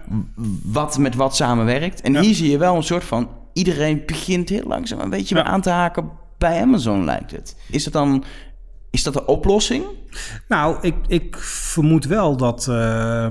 [0.62, 2.00] wat met wat samenwerkt.
[2.00, 2.20] En Ja.
[2.20, 5.70] hier zie je wel een soort van, iedereen begint heel langzaam een beetje aan te
[5.70, 7.56] haken bij Amazon lijkt het.
[7.70, 8.24] Is dat dan,
[8.92, 9.84] is dat de oplossing?
[10.48, 13.26] Nou, ik, ik vermoed wel dat eh,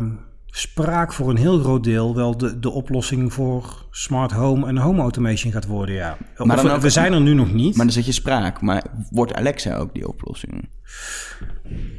[0.46, 5.02] spraak voor een heel groot deel wel de, de oplossing voor smart home en home
[5.02, 6.18] automation gaat worden, ja.
[6.38, 7.76] Maar Of we, ook- we zijn er nu nog niet.
[7.76, 10.70] Maar dan zeg je spraak, maar wordt Alexa ook die oplossing?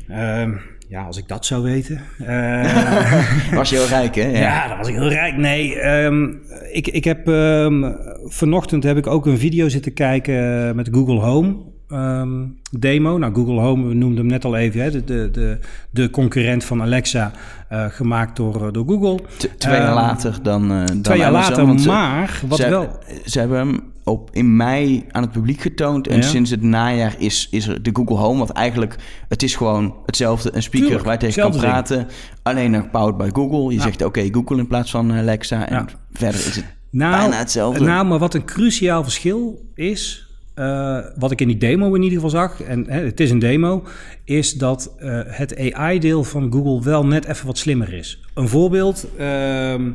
[0.09, 0.53] Ehm,
[0.89, 2.01] ja, als ik dat zou weten.
[2.27, 4.27] Eh, Was je heel rijk, hè?
[4.41, 5.37] Ja, dat was ik heel rijk.
[5.37, 6.29] Nee, ehm,
[6.73, 7.93] ik, ik heb ehm,
[8.25, 13.19] vanochtend heb ik ook een video zitten kijken eh, met Google Home ehm, demo.
[13.19, 15.59] Nou, Google Home, we noemden hem net al even, hè, de, de, de,
[15.91, 17.33] de concurrent van Alexa,
[17.69, 19.19] eh, gemaakt door, eh, door Google.
[19.37, 22.41] T- twee jaar Ehm, later dan, eh dan Twee jaar Amazon, later, want ze- maar
[22.49, 22.99] wat ze, wel...
[23.25, 26.07] Ze hebben hem op, in mei aan het publiek getoond.
[26.09, 26.23] En Ja.
[26.23, 28.39] sinds het najaar is, is er de Google Home.
[28.39, 28.97] Wat eigenlijk,
[29.29, 30.51] het is gewoon hetzelfde.
[30.55, 32.07] Een speaker Tuurlijk, waar je tegen kan praten.
[32.43, 33.71] Alleen nog powered by Google.
[33.71, 33.83] Je Ja.
[33.83, 35.69] zegt oké Google in plaats van Alexa.
[35.69, 35.87] En Ja.
[36.13, 37.85] verder is het Nou, bijna hetzelfde.
[37.85, 42.21] Nou, maar wat een cruciaal verschil is, eh, wat ik in die demo in ieder
[42.21, 43.85] geval zag, en hè, het is een demo,
[44.25, 48.21] is dat eh, het AI-deel van Google wel net even wat slimmer is.
[48.35, 49.07] Een voorbeeld.
[49.19, 49.91] ehm,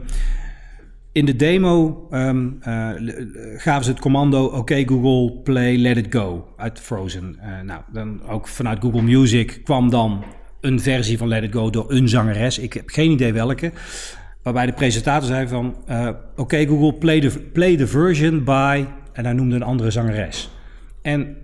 [1.11, 2.89] in de demo ehm, eh,
[3.57, 7.39] gaven ze het commando: Oké, Google, play Let It Go uit Frozen.
[7.65, 10.23] Nou, dan ook vanuit Google Music kwam dan
[10.61, 12.59] een versie van Let It Go door een zangeres.
[12.59, 13.71] Ik heb geen idee welke.
[14.43, 15.75] Waarbij de presentator zei van...
[16.35, 18.85] Oké Google, play the, play the version by...
[19.17, 20.49] En hij noemde een andere zangeres.
[21.01, 21.37] En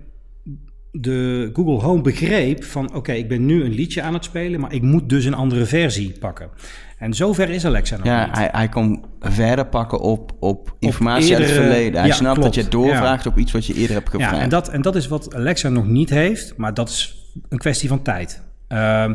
[0.90, 2.94] de Google Home begreep van...
[2.94, 4.60] Oké, ik ben nu een liedje aan het spelen...
[4.60, 6.50] maar ik moet dus een andere versie pakken.
[6.98, 8.36] En zover is Alexa nog ja, niet.
[8.36, 12.00] hij, hij kon verder pakken op, op informatie uit het verleden.
[12.00, 12.54] Hij ja, snapt klopt.
[12.54, 14.36] dat je doorvraagt op iets wat je eerder hebt gevraagd.
[14.36, 17.58] Ja, en dat, en dat is wat Alexa nog niet heeft, maar dat is een
[17.58, 18.42] kwestie van tijd.
[18.68, 19.14] Ehm,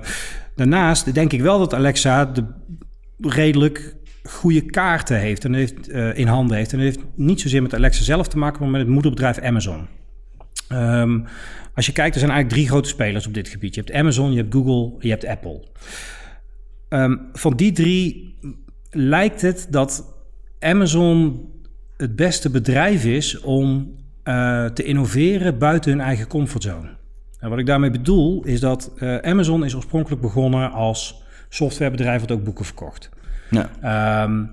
[0.55, 2.45] daarnaast denk ik wel dat Alexa de
[3.17, 3.95] redelijk
[4.29, 6.71] goede kaarten heeft en heeft, eh, in handen heeft.
[6.71, 9.87] En dat heeft niet zozeer met Alexa zelf te maken, maar met het moederbedrijf Amazon.
[10.67, 11.19] Ehm,
[11.75, 13.75] als je kijkt, er zijn eigenlijk drie grote spelers op dit gebied.
[13.75, 15.63] Je hebt Amazon, je hebt Google, je hebt Apple.
[16.89, 18.37] Ehm, van die drie
[18.91, 20.15] lijkt het dat
[20.59, 21.47] Amazon
[21.97, 26.89] het beste bedrijf is om eh, te innoveren buiten hun eigen comfortzone.
[27.39, 32.37] En wat ik daarmee bedoel is dat eh, Amazon is oorspronkelijk begonnen als softwarebedrijf dat
[32.37, 33.09] ook boeken verkocht.
[33.49, 33.69] Ja.
[33.81, 34.43] Ehm,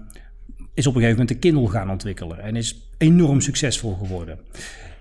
[0.74, 4.38] is op een gegeven moment de Kindle gaan ontwikkelen en is enorm succesvol geworden.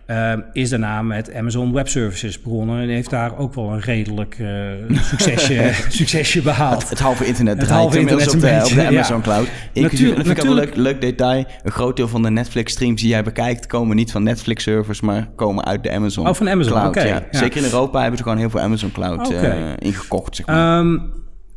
[0.06, 4.36] Ehm, is daarna met Amazon Web Services begonnen en heeft daar ook wel een redelijk
[4.40, 6.90] eh, succesje, succesje behaald.
[6.90, 9.22] Het halve internet Het draait halve inmiddels internet op is de, op de Amazon ja.
[9.24, 9.48] Cloud.
[9.74, 11.46] Natuurlijk- dat vind ik ook een leuk, leuk detail.
[11.64, 13.68] Een groot deel van de Netflix-streams die jij bekijkt...
[13.68, 16.88] komen niet van Netflix-servers, maar komen uit de Amazon Oh, van Amazon, Cloud.
[16.88, 17.24] oké, ja.
[17.32, 17.40] ja.
[17.40, 19.36] Zeker in Europa hebben ze gewoon heel veel Amazon Cloud Oké.
[19.36, 20.80] eh, ingekocht, zeg maar.
[20.80, 20.98] Ehm,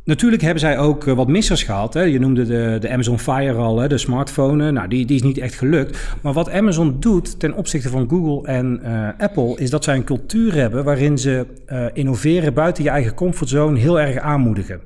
[0.09, 1.93] natuurlijk hebben zij ook eh, wat missers gehad.
[1.93, 2.01] Hè.
[2.01, 4.71] Je noemde de, de Amazon Fire al, hè, de smartphone.
[4.71, 5.99] Nou, die, die is niet echt gelukt.
[6.21, 9.57] Maar wat Amazon doet ten opzichte van Google en eh, Apple...
[9.57, 13.99] is dat zij een cultuur hebben waarin ze eh, innoveren buiten je eigen comfortzone heel
[13.99, 14.81] erg aanmoedigen.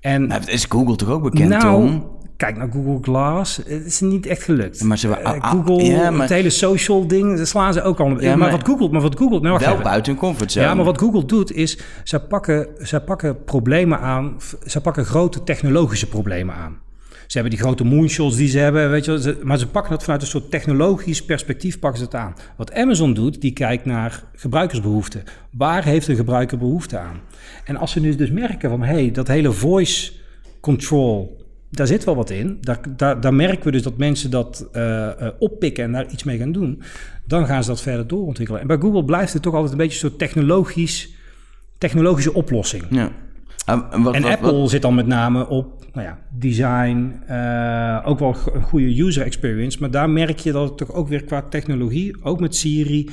[0.00, 2.15] En nou, dat is Google toch ook bekend, nou, Tom?
[2.36, 3.56] Kijk naar Google Glass.
[3.56, 4.82] Het is niet echt gelukt.
[4.82, 8.08] Maar ze- ah, Google, ja, maar- het hele social ding, daar slaan ze ook al.
[8.20, 9.82] Ja, maar, maar- wat Google, maar wat Google, nou, Wel even.
[9.82, 10.66] buiten hun comfortzone.
[10.66, 15.42] Ja, maar wat Google doet is, zij pakken, zij pakken problemen aan, zij pakken grote
[15.44, 16.78] technologische problemen aan.
[17.26, 19.90] Ze hebben die grote moonshots die ze hebben, weet je, wel, ze- maar ze pakken
[19.92, 22.34] dat vanuit een soort technologisch perspectief pakken ze het aan.
[22.56, 25.22] Wat Amazon doet, die kijkt naar gebruikersbehoeften.
[25.50, 27.20] Waar heeft een gebruiker behoefte aan?
[27.64, 30.12] En als ze nu dus merken van, hé, hey, dat hele voice
[30.60, 32.58] control, daar zit wel wat in.
[32.60, 36.24] Daar, daar, daar merken we dus dat mensen dat eh, eh, oppikken en daar iets
[36.24, 36.82] mee gaan doen.
[37.26, 38.60] Dan gaan ze dat verder doorontwikkelen.
[38.60, 41.14] En bij Google blijft het toch altijd een beetje een soort technologisch,
[41.78, 42.84] technologische oplossing.
[42.90, 43.10] Ja.
[43.66, 48.02] En wat, En wat- Apple wat- zit dan met name op nou ja, design, eh,
[48.04, 49.80] ook wel een goede user experience.
[49.80, 53.08] Maar daar merk je dat het toch ook weer qua technologie, ook met Siri,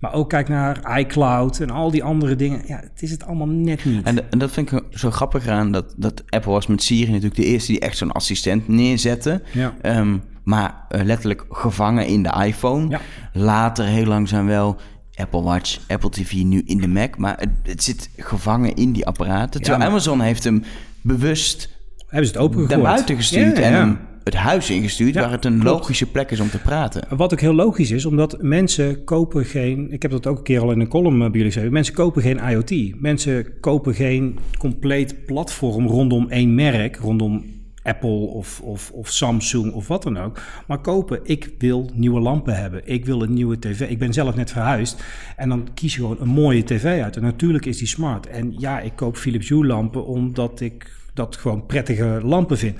[0.00, 2.60] Maar ook kijk naar iCloud en al die andere dingen.
[2.66, 4.04] Ja, het is het allemaal net niet.
[4.06, 7.34] En, en dat vind ik zo grappig aan dat, dat Apple was met Siri natuurlijk
[7.40, 9.42] de eerste die echt zo'n assistent neerzette.
[9.52, 9.74] Ja.
[9.82, 12.88] Ehm, maar eh, letterlijk gevangen in de iPhone.
[12.88, 13.00] Ja.
[13.32, 14.76] Later heel langzaam wel
[15.14, 17.16] Apple Watch, Apple TV, nu in de Mac.
[17.16, 19.60] Maar het, het zit gevangen in die apparaten.
[19.60, 20.62] Terwijl maar- Amazon heeft hem
[21.02, 21.68] bewust
[22.06, 22.70] Hebben ze het opengegooid?
[22.80, 23.78] daarbuiten gestuurd Ja, en ja.
[23.78, 25.14] hem het huis ingestuurd...
[25.14, 25.80] Ja, waar het een klopt.
[25.80, 27.16] logische plek is om te praten.
[27.16, 29.92] Wat ook heel logisch is, omdat mensen kopen geen...
[29.92, 31.70] Ik heb dat ook een keer al in een column eh, bij jullie gezegd.
[31.70, 33.00] Mensen kopen geen IoT.
[33.00, 36.96] Mensen kopen geen compleet platform rondom één merk.
[36.96, 37.44] Rondom
[37.82, 40.40] Apple of, of, of Samsung of wat dan ook.
[40.66, 42.82] Maar kopen, ik wil nieuwe lampen hebben.
[42.84, 43.90] Ik wil een nieuwe tv.
[43.90, 45.02] Ik ben zelf net verhuisd.
[45.36, 47.16] En dan kies je gewoon een mooie tv uit.
[47.16, 48.26] En natuurlijk is die smart.
[48.26, 52.78] En ja, ik koop Philips Hue lampen omdat ik dat gewoon prettige lampen vind.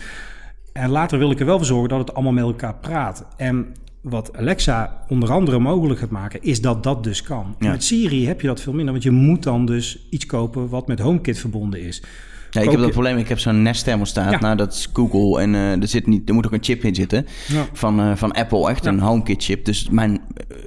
[0.73, 3.25] En later wil ik er wel voor zorgen dat het allemaal met elkaar praat.
[3.37, 3.67] En
[4.01, 7.55] wat Alexa onder andere mogelijk gaat maken, is dat dat dus kan.
[7.59, 7.71] Ja.
[7.71, 10.87] Met Siri heb je dat veel minder, want je moet dan dus iets kopen wat
[10.87, 12.03] met HomeKit verbonden is.
[12.51, 13.17] Ja, ik heb dat probleem.
[13.17, 14.31] Ik heb zo'n Nest thermostaat.
[14.31, 14.39] Ja.
[14.41, 15.41] Nou, dat is Google.
[15.41, 17.27] En eh, er, zit niet, er moet ook een chip in zitten.
[17.49, 17.65] Ja.
[17.73, 18.71] Van, eh, van Apple.
[18.71, 18.91] Echt Ja.
[18.91, 19.65] een HomeKit chip.
[19.65, 20.21] Dus mijn,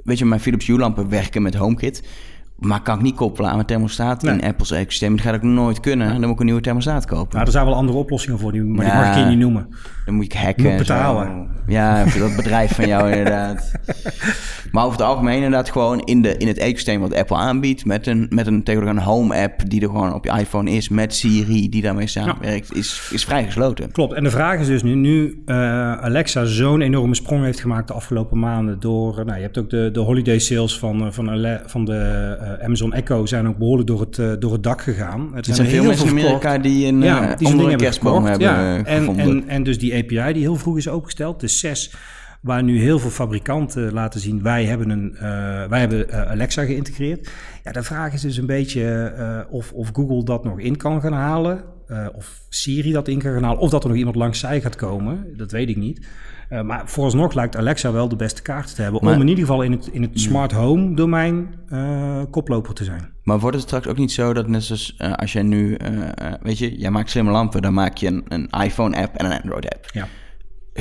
[0.04, 2.02] weet je, mijn Philips Hue lampen werken met HomeKit.
[2.58, 4.34] Maar kan ik niet koppelen aan mijn thermostaat Nee.
[4.34, 5.16] in Apple's ecosysteem.
[5.16, 6.08] Dat gaat ook nooit kunnen.
[6.08, 7.34] Dan moet ik een nieuwe thermostaat kopen.
[7.34, 9.68] Nou, er zijn wel andere oplossingen voor, die, maar die mag ik hier niet noemen.
[10.04, 10.64] Dan moet ik hacken.
[10.64, 11.48] Moet betalen.
[11.66, 13.72] Ja, voor dat bedrijf van jou inderdaad.
[14.74, 17.84] Maar over het algemeen inderdaad gewoon in, de, in het ecosysteem wat Apple aanbiedt...
[17.84, 20.88] met een, met een tegenwoordig een home-app die er gewoon op je iPhone is...
[20.88, 23.92] met Siri die daarmee samenwerkt, is, is vrij gesloten.
[23.92, 24.12] Klopt.
[24.12, 25.56] En de vraag is dus nu, nu eh,
[25.92, 29.70] Alexa zo'n enorme sprong heeft gemaakt de afgelopen maanden door, eh, nou, je hebt ook
[29.70, 33.88] de, de holiday sales van, eh, van, Ale- van de Amazon Echo zijn ook behoorlijk
[33.88, 35.30] door het, door het dak gegaan.
[35.34, 38.24] Het Er zijn veel mensen in Amerika die een ja, die zo'n onder een kerstboom
[38.24, 41.94] hebben Ja, en, en, en dus die API die heel vroeg is opengesteld, de 6,
[42.40, 46.64] waar nu heel veel fabrikanten laten zien, wij hebben, een, eh, wij hebben eh, Alexa
[46.64, 47.30] geïntegreerd.
[47.64, 51.00] Ja, de vraag is dus een beetje eh, of, of Google dat nog in kan
[51.00, 51.64] gaan halen,
[52.14, 54.76] of Siri dat in kan gaan halen, of dat er nog iemand langs zij gaat
[54.76, 56.06] komen, dat weet ik niet.
[56.48, 59.44] Eh, maar vooralsnog lijkt Alexa wel de beste kaart te hebben Maar- om in ieder
[59.44, 63.12] geval in het, in het smart home domein eh, koploper te zijn.
[63.22, 65.76] Maar wordt het straks ook niet zo dat net zoals eh, als jij nu,
[66.42, 69.86] weet je, jij maakt slimme lampen, dan maak je een, een iPhone-app en een Android-app.
[69.92, 70.06] Ja.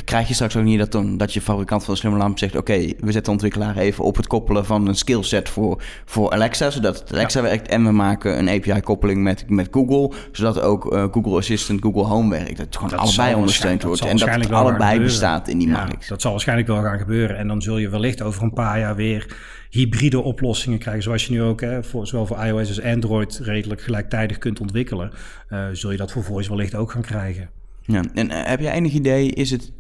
[0.04, 2.56] Krijg je straks ook niet dat, dan, dat je fabrikant van de slimme lamp zegt:
[2.56, 6.70] Oké, we zetten de ontwikkelaar even op het koppelen van een skillset voor, voor Alexa,
[6.70, 7.68] zodat het Alexa werkt.
[7.68, 12.30] En we maken een API-koppeling met, met Google, zodat ook eh, Google Assistant, Google Home
[12.30, 12.58] werkt.
[12.58, 15.74] Dat het gewoon Dat allebei ondersteund wordt en dat het allebei bestaat in die Ja,
[15.74, 16.10] markt.
[16.10, 17.38] dat zal waarschijnlijk wel gaan gebeuren.
[17.38, 19.36] En dan zul je wellicht over een paar jaar weer
[19.70, 21.04] hybride oplossingen krijgen.
[21.04, 25.12] Zoals je nu ook hè, voor, zowel voor iOS als Android redelijk gelijktijdig kunt ontwikkelen.
[25.48, 27.50] Eh, zul je dat voor voice wellicht ook gaan krijgen.
[27.86, 29.72] Ja, en eh, heb je enig idee, is het,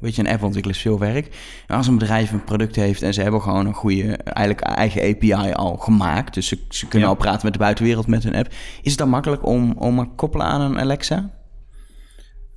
[0.00, 1.28] weet je, een app ontwikkelen is veel werk.
[1.66, 5.52] Als een bedrijf een product heeft en ze hebben gewoon een goede, eigenlijk eigen API
[5.52, 7.14] al gemaakt, dus ze, ze kunnen Ja.
[7.14, 8.48] al praten met de buitenwereld met hun app,
[8.82, 11.30] is het dan makkelijk om, om te koppelen aan een Alexa?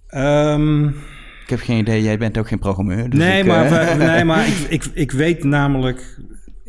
[0.08, 3.10] Ehm, Ik heb geen idee, jij bent ook geen programmeur.
[3.10, 6.20] Dus nee, ik, maar, eh, nee, maar ik, ik, ik weet namelijk...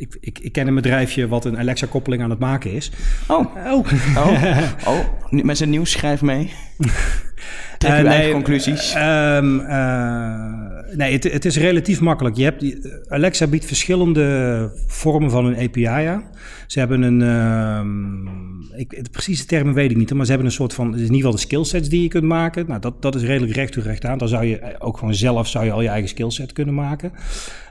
[0.01, 2.91] Ik, ik, ik ken een bedrijfje wat een Alexa-koppeling aan het maken is.
[3.27, 3.85] Oh, Oh,
[4.17, 4.43] oh,
[4.87, 6.51] oh, met zijn nieuws schrijf mee.
[7.77, 8.93] Trek nee, eigen conclusies.
[8.93, 12.35] ehm, eh, nee, het, het is relatief makkelijk.
[12.35, 12.63] Je hebt
[13.09, 16.23] Alexa biedt verschillende vormen van een API aan.
[16.67, 18.25] Ze hebben een, ehm,
[18.81, 21.15] ik, de precieze termen weet ik niet, maar ze hebben een soort van, in ieder
[21.15, 22.65] geval de skillsets die je kunt maken.
[22.67, 24.17] Nou, dat, dat is redelijk recht toe recht aan.
[24.17, 27.11] Dan zou je ook gewoon zelf zou je al je eigen skillset kunnen maken.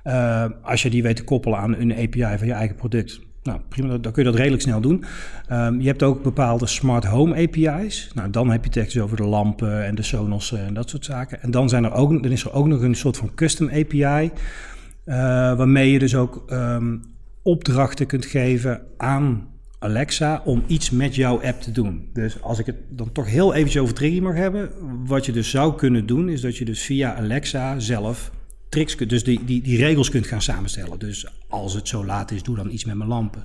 [0.03, 3.21] Eh, als je die weet te koppelen aan een API van je eigen product.
[3.43, 5.05] Nou, prima, dan kun je dat redelijk snel doen.
[5.49, 8.11] Ehm, je hebt ook bepaalde smart home API's.
[8.15, 11.43] Nou, dan heb je dus over de lampen en de Sonos en dat soort zaken.
[11.43, 14.03] En dan, zijn er ook, dan is er ook nog een soort van custom API,
[14.03, 14.31] eh,
[15.57, 16.97] waarmee je dus ook ehm,
[17.43, 19.49] opdrachten kunt geven aan
[19.83, 22.09] Alexa om iets met jouw app te doen.
[22.13, 24.71] Dus als ik het dan toch heel eventjes over mag hebben,
[25.07, 28.31] wat je dus zou kunnen doen, is dat je dus via Alexa zelf
[28.71, 30.99] tricks dus die, die, die regels kunt gaan samenstellen.
[30.99, 33.43] Dus als het zo laat is, doe dan iets met mijn lampen.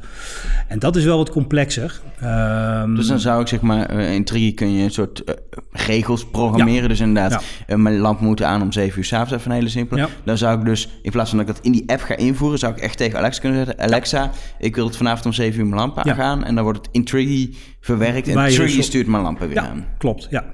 [0.68, 2.02] En dat is wel wat complexer.
[2.20, 5.36] Ehm, Dus dan zou ik zeg maar, eh, in Triggy kun je een soort eh,
[5.72, 6.90] regels programmeren.
[6.90, 10.02] Dus inderdaad, eh, mijn lamp moet aan om 7 uur s'avonds, even een hele simpele.
[10.02, 10.08] Ja.
[10.24, 12.60] Dan zou ik dus, in plaats van dat ik dat in die app ga invoeren,
[12.60, 15.66] zou ik echt tegen Alexa kunnen zeggen, Alexa, ik wil het vanavond om 7 uur
[15.66, 16.12] mijn lamp Ja.
[16.12, 16.44] aangaan.
[16.44, 19.68] En dan wordt het in Triggy verwerkt en Triggy dus- stuurt mijn lampen weer ja,
[19.70, 19.86] aan.
[19.98, 20.28] klopt.
[20.30, 20.46] Ja.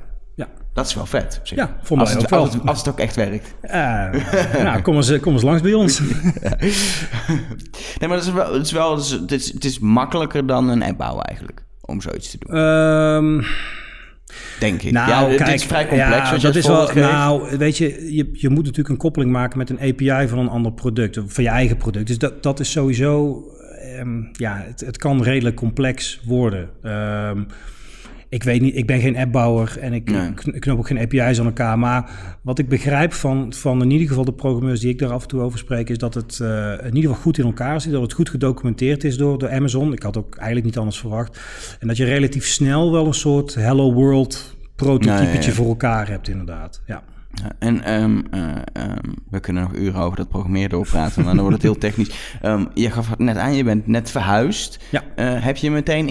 [0.73, 1.37] Dat is wel vet.
[1.39, 1.57] op zich.
[1.57, 2.39] Ja, voor als, mij het, ook wel.
[2.39, 3.55] als, het, als het ook echt werkt.
[3.61, 6.01] Eh, nou, kom eens, kom eens langs bij ons.
[7.99, 10.83] Nee, maar dat is wel, het, is wel het, is, het, is, makkelijker dan een
[10.83, 12.55] app bouwen eigenlijk, om zoiets te doen.
[12.57, 13.43] Ehm,
[14.59, 14.91] Denk ik.
[14.91, 16.87] Nou, ja, dit kijk, is vrij complex, ja, dat is wel.
[16.87, 17.11] geeft.
[17.11, 20.49] Nou, weet je, je, je moet natuurlijk een koppeling maken met een API van een
[20.49, 22.07] ander product, of van je eigen product.
[22.07, 23.43] Dus dat, dat is sowieso
[23.81, 26.69] ehm, ja, het, het kan redelijk complex worden.
[26.81, 27.43] Ehm,
[28.31, 30.33] ik weet niet, ik ben geen appbouwer en ik, Nee.
[30.33, 31.79] kn- ik knoop ook geen API's aan elkaar.
[31.79, 32.09] Maar
[32.41, 35.27] wat ik begrijp van, van in ieder geval de programmeurs die ik daar af en
[35.27, 37.91] toe over spreek, is dat het eh, in ieder geval goed in elkaar zit.
[37.91, 39.93] Dat het goed gedocumenteerd is door, door Amazon.
[39.93, 41.39] Ik had ook eigenlijk niet anders verwacht.
[41.79, 45.51] En dat je relatief snel wel een soort Hello World prototypetje ja, ja.
[45.51, 46.81] voor elkaar hebt, inderdaad.
[46.85, 47.03] Ja.
[47.33, 48.97] Ja, en ehm, eh, ehm,
[49.29, 52.11] we kunnen nog uren over dat programmeren doorpraten, maar dan wordt het heel technisch.
[52.41, 54.79] Ehm, je gaf het net aan, je bent net verhuisd.
[54.89, 55.03] Ja.
[55.15, 56.07] Eh, heb je meteen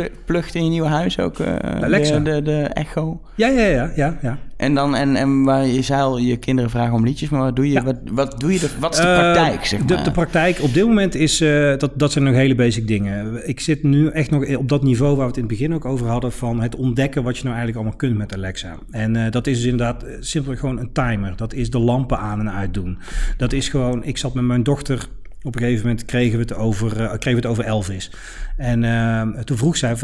[0.00, 1.38] ingeplucht in je nieuwe huis ook?
[1.38, 2.18] eh, Alexa.
[2.18, 3.20] De, de, de Echo.
[3.34, 4.38] Ja, ja, ja, ja, ja.
[4.56, 7.56] En dan, en, en waar je zei al, je kinderen vragen om liedjes, maar wat
[7.56, 7.72] doe je?
[7.72, 7.82] Ja.
[7.82, 8.58] Wat, wat doe je?
[8.58, 10.04] De, wat is de Eh, praktijk, zeg de, maar?
[10.04, 13.48] de praktijk op dit moment is, eh, dat, dat zijn nog hele basic dingen.
[13.48, 15.84] Ik zit nu echt nog op dat niveau waar we het in het begin ook
[15.84, 18.76] over hadden, van het ontdekken wat je nou eigenlijk allemaal kunt met Alexa.
[18.90, 21.36] En dat is dus inderdaad simpelweg gewoon een timer.
[21.36, 22.98] Dat is de lampen aan en uitdoen.
[23.36, 25.06] Dat is gewoon, ik zat met mijn dochter,
[25.42, 28.10] op een gegeven moment kregen we het over, eh, kregen we het over Elvis.
[28.56, 29.96] En eh, toen vroeg zij,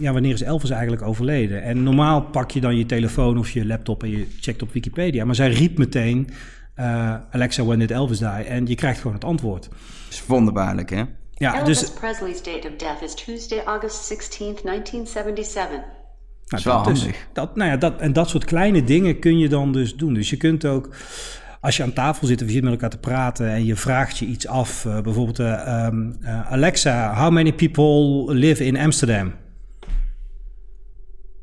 [0.00, 1.62] ja, wanneer is Elvis eigenlijk overleden?
[1.62, 5.24] En normaal pak je dan je telefoon of je laptop en je checkt op Wikipedia.
[5.24, 6.30] Maar zij riep meteen,
[6.74, 8.28] eh, Alexa, when did Elvis die?
[8.28, 9.62] En je krijgt gewoon het antwoord.
[9.62, 9.78] Dat
[10.10, 11.02] is wonderbaarlijk, hè?
[11.30, 15.70] Ja, Elvis dus Presley's date of death is Tuesday, August 16th, 1977.
[16.52, 17.26] nou, is wel dat handig.
[17.32, 20.14] dat, nou ja, dat, en dat soort kleine dingen kun je dan dus doen.
[20.14, 20.94] Dus je kunt ook,
[21.62, 24.18] als je aan tafel zit of je zit met elkaar te praten en je vraagt
[24.18, 29.34] je iets af, eh, bijvoorbeeld eh, ehm, eh, Alexa, how many people live in Amsterdam?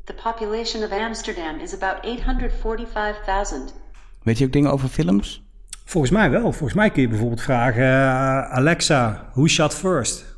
[0.04, 3.74] The population of Amsterdam is about 845,000.
[4.22, 5.42] Weet je ook dingen over films?
[5.84, 6.40] Volgens mij wel.
[6.40, 7.86] Volgens mij kun je bijvoorbeeld vragen,
[8.50, 10.29] Alexa, who shot first?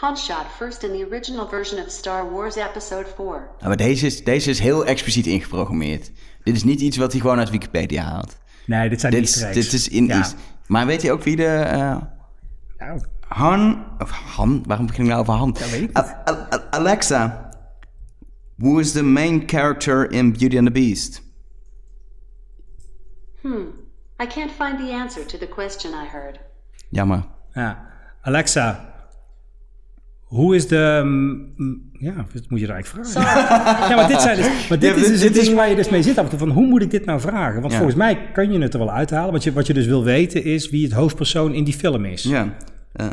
[0.00, 3.24] Han shot first in the original version of Star Wars Episode 4.
[3.26, 6.10] Nou, maar deze is, deze is heel expliciet ingeprogrammeerd.
[6.42, 8.36] Dit is niet iets wat hij gewoon uit Wikipedia haalt.
[8.66, 10.18] Nee, dit zijn Dit, easter dit is in Ja.
[10.18, 10.34] iets.
[10.66, 11.46] Maar weet je ook wie de...
[11.46, 11.96] eh,
[12.78, 12.96] Ja,
[13.28, 13.84] Han...
[13.98, 14.62] Of Han?
[14.66, 15.52] Waarom begin ik nou over Han?
[15.70, 17.48] weet ik A- A- A- Alexa.
[18.56, 21.22] Who is the main character in Beauty and the Beast?
[24.20, 26.38] I can't find the answer to the question I heard.
[26.90, 27.24] Jammer.
[27.52, 27.86] Ja.
[28.22, 28.94] Alexa,
[30.28, 31.00] hoe is de...
[31.04, 33.30] mm, mm, ja, dat moet je er eigenlijk vragen.
[33.32, 35.44] Sorry, Ja, maar dit, zijn dus, maar dit Ja, is dit- dus dit het is-
[35.44, 36.38] ding waar je dus mee zit af en toe.
[36.38, 37.60] Van, hoe moet ik dit nou vragen?
[37.60, 37.78] Want Ja.
[37.78, 39.32] volgens mij kan je het er wel uithalen.
[39.32, 42.22] Wat je, wat je dus wil weten is wie het hoofdpersoon in die film is.
[42.22, 42.54] Ja.
[42.92, 43.06] Eh,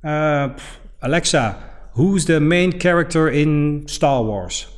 [0.00, 1.56] Eh, pff, Alexa,
[1.92, 4.68] who's the main character in Star Wars?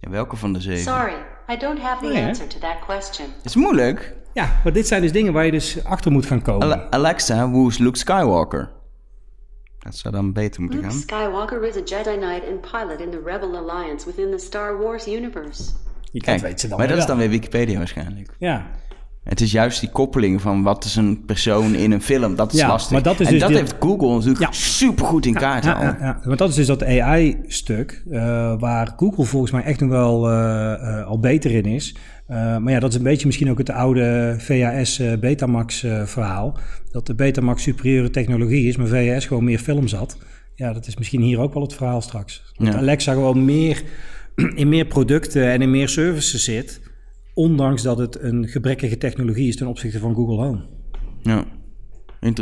[0.00, 0.82] ja, welke van de zeven?
[0.92, 1.12] sorry,
[1.52, 3.26] I don't have the Oh, answer to that question.
[3.36, 4.14] Het is moeilijk.
[4.34, 6.62] Ja, maar dit zijn dus dingen waar je dus achter moet gaan komen.
[6.66, 8.68] Ale- Alexa, who is Luke Skywalker?
[9.86, 11.00] Dat zou dan beter moeten Luke gaan.
[11.00, 15.06] Skywalker is a Jedi Knight and pilot in the Rebel Alliance within the Star Wars
[15.08, 15.62] universe.
[16.12, 18.30] Je Kijk, weet ze dan maar dat is dan weer Wikipedia waarschijnlijk.
[18.38, 18.66] Ja,
[19.24, 22.34] Het is juist die koppeling van wat is een persoon in een film.
[22.36, 22.92] Dat is Ja, lastig.
[22.92, 24.52] maar dat is en dus dat die- heeft Google natuurlijk Ja.
[24.52, 25.82] supergoed in kaart ja, al.
[25.82, 26.20] ja, ja.
[26.24, 28.20] Want dat is dus dat AI-stuk eh,
[28.58, 31.96] waar Google volgens mij echt nog wel eh, eh, al beter in is.
[32.26, 36.06] Eh, maar ja, dat is een beetje misschien ook het oude VHS eh, Betamax eh,
[36.06, 36.58] verhaal.
[36.90, 40.18] Dat de Betamax superieure technologie is, maar VHS gewoon meer films had.
[40.54, 42.52] Ja, dat is misschien hier ook wel het verhaal straks.
[42.56, 42.78] Dat Ja.
[42.78, 43.82] Alexa gewoon meer
[44.54, 46.80] in meer producten en in meer services zit.
[47.34, 50.60] Ondanks dat het een gebrekkige technologie is ten opzichte van Google Home.
[51.22, 51.44] Ja.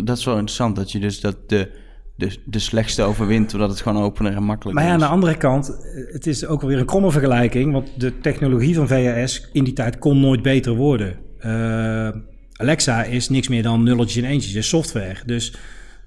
[0.04, 1.70] Dat is wel interessant dat je dus dat de,
[2.16, 5.06] de, de slechtste overwint, doordat het gewoon opener en makkelijker Maar ja, aan is.
[5.06, 7.72] de andere kant, eh, het is ook alweer een kromme vergelijking.
[7.72, 11.16] Want de technologie van VHS in die tijd kon nooit beter worden.
[11.38, 12.08] Eh,
[12.56, 15.16] Alexa is niks meer dan nulletjes en eentjes, is software.
[15.26, 15.54] Dus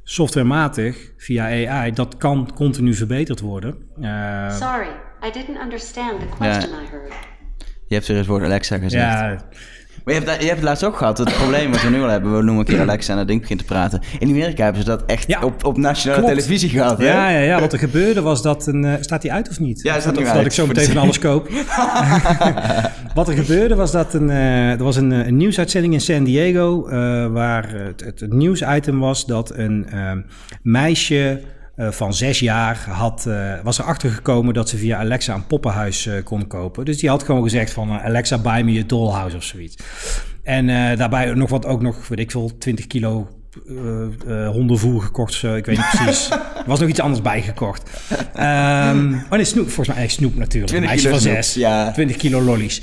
[0.04, 3.76] softwarematig, via AI, dat kan continu verbeterd worden.
[4.02, 4.88] Eh, Sorry,
[5.28, 7.14] I didn't understand the question I heard.
[7.88, 9.04] Je hebt er eens woord Alexa gezegd.
[9.04, 9.46] ja,
[10.08, 12.08] Maar je hebt, je hebt het laatst ook gehad, het probleem wat we nu al
[12.10, 12.32] hebben.
[12.38, 14.02] We noemen een keer Alexa en dat ding begint te praten.
[14.20, 15.42] In Amerika hebben ze dat echt Ja.
[15.42, 16.36] op, op nationale Klopt.
[16.36, 16.98] televisie gehad.
[16.98, 17.06] Hè?
[17.08, 18.86] ja, ja, ja, wat er gebeurde was dat een...
[18.86, 19.82] eh, staat die uit of niet?
[19.82, 21.50] Ja, hij staat dat uit, ik zo meteen van alles koop.
[23.14, 26.88] Wat er gebeurde was dat een, eh, er was een, een nieuwsuitzending in San Diego...
[26.88, 29.86] eh, waar het, het, het nieuwsitem was dat een
[30.62, 31.42] meisje
[31.78, 34.54] eh, van zes jaar had, eh, was erachter gekomen...
[34.54, 36.86] dat ze via Alexa een poppenhuis eh, kon kopen.
[36.86, 39.76] Dus die had gewoon gezegd van Alexa, buy me a dollhouse of zoiets.
[40.44, 40.68] En
[40.98, 43.28] daarbij nog wat ook nog, weet ik veel, 20 kilo
[44.52, 45.44] hondenvoer gekocht.
[45.44, 46.30] Ik weet niet precies.
[46.68, 47.90] er was nog iets anders bijgekocht.
[48.34, 49.70] Ehm oh nee, snoep.
[49.70, 50.68] Volgens mij echt snoep natuurlijk.
[50.72, 51.54] 20 Meisje kilo van snoep, zes.
[51.54, 51.92] ja.
[51.92, 52.82] 20 kilo lollies.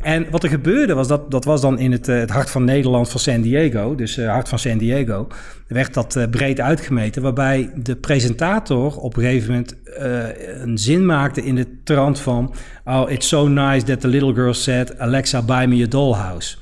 [0.00, 2.64] En wat er gebeurde was, dat, dat was dan in het, eh, het hart van
[2.64, 3.94] Nederland van San Diego.
[3.94, 5.26] Dus eh hart van San Diego.
[5.66, 7.22] werd dat eh, breed uitgemeten.
[7.22, 12.54] Waarbij de presentator op een gegeven moment eh, een zin maakte in de trant van...
[12.84, 14.98] Oh, it's so nice that the little girl said...
[14.98, 16.56] Alexa, buy me a dollhouse.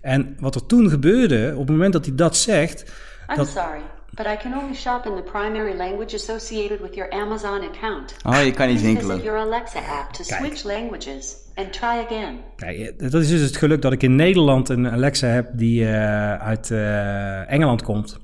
[0.00, 2.84] En wat er toen gebeurde, op het moment dat hij dat zegt...
[3.30, 3.80] I'm Dat- sorry.
[4.14, 8.16] But I can only shop in the primary language associated with your Amazon account.
[8.26, 9.16] Oh, je kan niet winkelen.
[9.16, 12.38] visit your Alexa app to switch languages and try again.
[12.56, 15.86] Kijk, eh, dat is dus het geluk dat ik in Nederland een Alexa heb die
[15.86, 18.22] eh, uit eh, Engeland komt.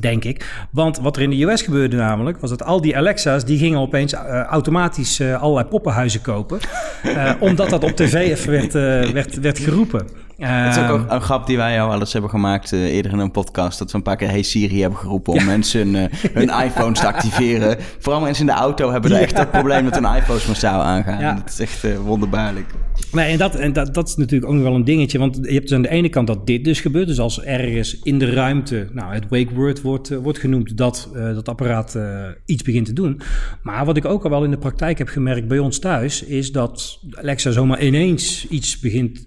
[0.00, 0.66] Denk ik.
[0.70, 3.78] Want wat er in de US gebeurde namelijk, was dat al die Alexa's, die gingen
[3.78, 4.12] opeens
[4.48, 6.58] automatisch eh, allerlei poppenhuizen kopen.
[7.02, 8.72] Eh, omdat dat op tv even werd,
[9.12, 10.06] werd, werd geroepen.
[10.38, 12.94] Het is ook Ehm, een, een grap die wij al wel eens hebben gemaakt eh,
[12.94, 13.78] eerder in een podcast.
[13.78, 17.00] Dat we een paar keer Hey Siri hebben geroepen om mensen hun, eh, hun iPhones
[17.00, 17.76] te activeren.
[17.98, 21.36] Vooral mensen in de auto hebben er echt dat probleem dat hun iPhones massaal aangaan.
[21.36, 22.70] Dat is echt eh, wonderbaarlijk.
[23.12, 25.18] Nee, en, dat, en dat, dat is natuurlijk ook nog wel een dingetje.
[25.18, 27.06] Want je hebt dus aan de ene kant dat dit dus gebeurt.
[27.06, 31.48] Dus als ergens in de ruimte, nou, het wake word wordt, wordt genoemd, dat dat
[31.48, 31.98] apparaat
[32.44, 33.20] iets begint te doen.
[33.62, 36.52] Maar wat ik ook al wel in de praktijk heb gemerkt bij ons thuis, is
[36.52, 39.26] dat Alexa zomaar ineens iets begint,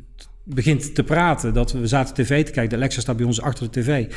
[0.53, 1.53] begint te praten.
[1.53, 2.69] Dat we, we zaten tv te kijken.
[2.69, 4.13] De Alexa staat bij ons achter de tv.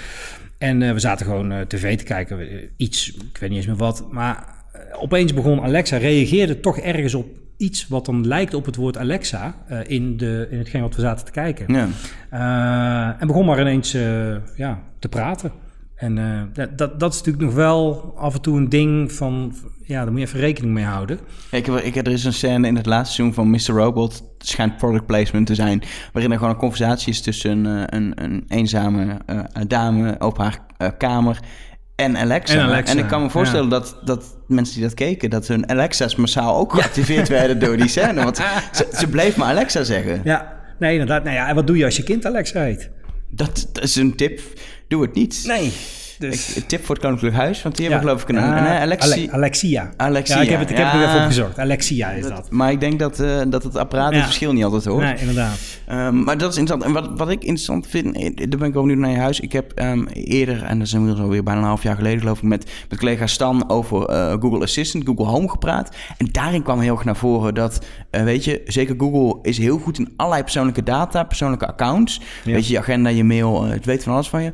[0.58, 2.38] En eh, we zaten gewoon eh, tv te kijken.
[2.40, 4.06] eh, iets, ik weet niet eens meer wat.
[4.10, 4.44] Maar
[4.92, 7.26] opeens begon Alexa, reageerde toch ergens op
[7.56, 9.54] iets wat dan lijkt op het woord Alexa
[9.86, 11.74] in, de, in hetgeen wat we zaten te kijken.
[11.74, 13.16] Ja.
[13.18, 13.92] En begon maar ineens
[14.56, 15.52] ja, te praten.
[16.02, 19.54] En eh, dat- dat, dat is natuurlijk nog wel af en toe een ding van,
[19.84, 21.18] ja, daar moet je even rekening mee houden.
[21.50, 23.80] Ik heb, ik er is een scène in het laatste seizoen van Mr.
[23.82, 24.12] Robot.
[24.38, 25.82] Het schijnt product placement te zijn.
[26.12, 30.38] Waarin er gewoon een conversatie is tussen een, eh, een, een eenzame eh, dame op
[30.38, 30.58] haar
[30.98, 31.38] kamer
[31.96, 32.54] en Alexa.
[32.54, 36.16] En Alexa, ik kan me voorstellen dat, dat mensen die dat keken, dat hun Alexa's
[36.16, 38.22] massaal ook geactiveerd werden door die scène.
[38.24, 38.36] Want
[38.72, 40.20] ze, ze bleef maar Alexa zeggen.
[40.24, 41.24] Ja, nee, inderdaad.
[41.24, 42.90] Nou ja, en wat doe je als je kind Alexa heet?
[43.34, 44.40] Dat, dat is een tip.
[44.92, 45.42] Doe het niet.
[45.46, 45.72] Nee.
[46.18, 49.32] Dus, tip voor het Koninklijk Huis, want die hebben geloof ik een, een, Alexi- Ale-
[49.32, 49.90] Alexia.
[49.96, 51.58] Alexia, Ja, ik heb het, ik heb er even opgezocht.
[51.58, 52.50] Alexia is dat.
[52.50, 55.02] Maar ik denk dat, eh, dat het apparaat het verschil niet altijd hoort.
[55.04, 55.58] Nee, inderdaad.
[55.86, 56.96] Ehm, maar dat is interessant.
[56.96, 59.40] En wat, wat ik interessant vind, eh, daar ben ik wel benieuwd naar je huis.
[59.40, 62.36] Ik heb ehm, eerder, en dat is inmiddels alweer bijna een half jaar geleden geloof
[62.38, 65.96] ik, met, met collega Stan over Google Assistant, Google Home gepraat.
[66.18, 69.98] En daarin kwam heel erg naar voren dat, weet je, zeker Google is heel goed
[69.98, 72.20] in allerlei persoonlijke data, persoonlijke accounts.
[72.44, 72.52] Ja.
[72.52, 74.52] Weet je, je agenda, je mail, het weet van alles van je.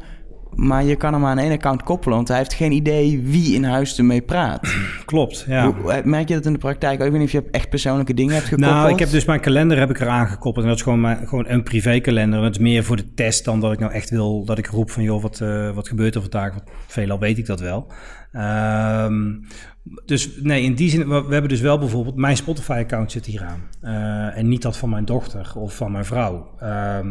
[0.55, 3.65] Maar je kan hem aan één account koppelen, want hij heeft geen idee wie in
[3.65, 4.75] huis ermee praat.
[5.05, 5.73] Klopt, ja.
[5.73, 7.01] Hoe- eh, merk je dat in de praktijk?
[7.01, 7.07] ook?
[7.07, 8.75] Ik weet niet of je echt persoonlijke dingen hebt gekoppeld.
[8.75, 10.65] Nou, ik heb dus mijn kalender heb ik eraan gekoppeld.
[10.65, 12.41] En dat is gewoon, mijn, gewoon een privékalender.
[12.43, 14.45] Dat is meer voor de test dan dat ik nou echt wil...
[14.45, 16.51] dat ik roep van, joh, wat, eh, wat gebeurt er vandaag?
[16.51, 17.93] Want veelal weet ik dat wel.
[18.33, 19.35] Ehm,
[20.05, 21.09] dus nee, in die zin...
[21.09, 22.17] We, we hebben dus wel bijvoorbeeld...
[22.17, 23.63] Mijn Spotify-account zit hier aan.
[23.81, 26.55] Eh, en niet dat van mijn dochter of van mijn vrouw.
[26.61, 27.07] Ehm,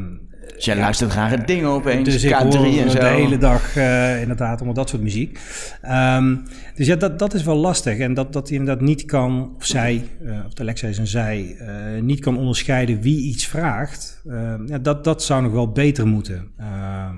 [0.55, 2.99] Dus jij luistert rare dingen opeens, dus ik K3 hoor en zo.
[2.99, 5.39] de hele dag eh, inderdaad allemaal dat soort muziek.
[5.81, 6.35] Ehm,
[6.75, 7.97] dus ja, dat, dat is wel lastig.
[7.97, 11.55] En dat, dat inderdaad niet kan, of zij, eh, of de Alexa is een zij,
[11.59, 14.21] eh, niet kan onderscheiden wie iets vraagt.
[14.29, 16.47] Ehm, ja, dat, dat zou nog wel beter moeten.
[16.57, 17.15] Ehm,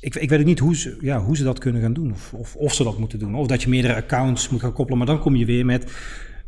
[0.00, 2.12] ik, ik weet ook niet hoe ze, ja, hoe ze dat kunnen gaan doen.
[2.12, 3.34] Of, of, of ze dat moeten doen.
[3.34, 4.98] Of dat je meerdere accounts moet gaan koppelen.
[4.98, 5.92] Maar dan kom je weer met...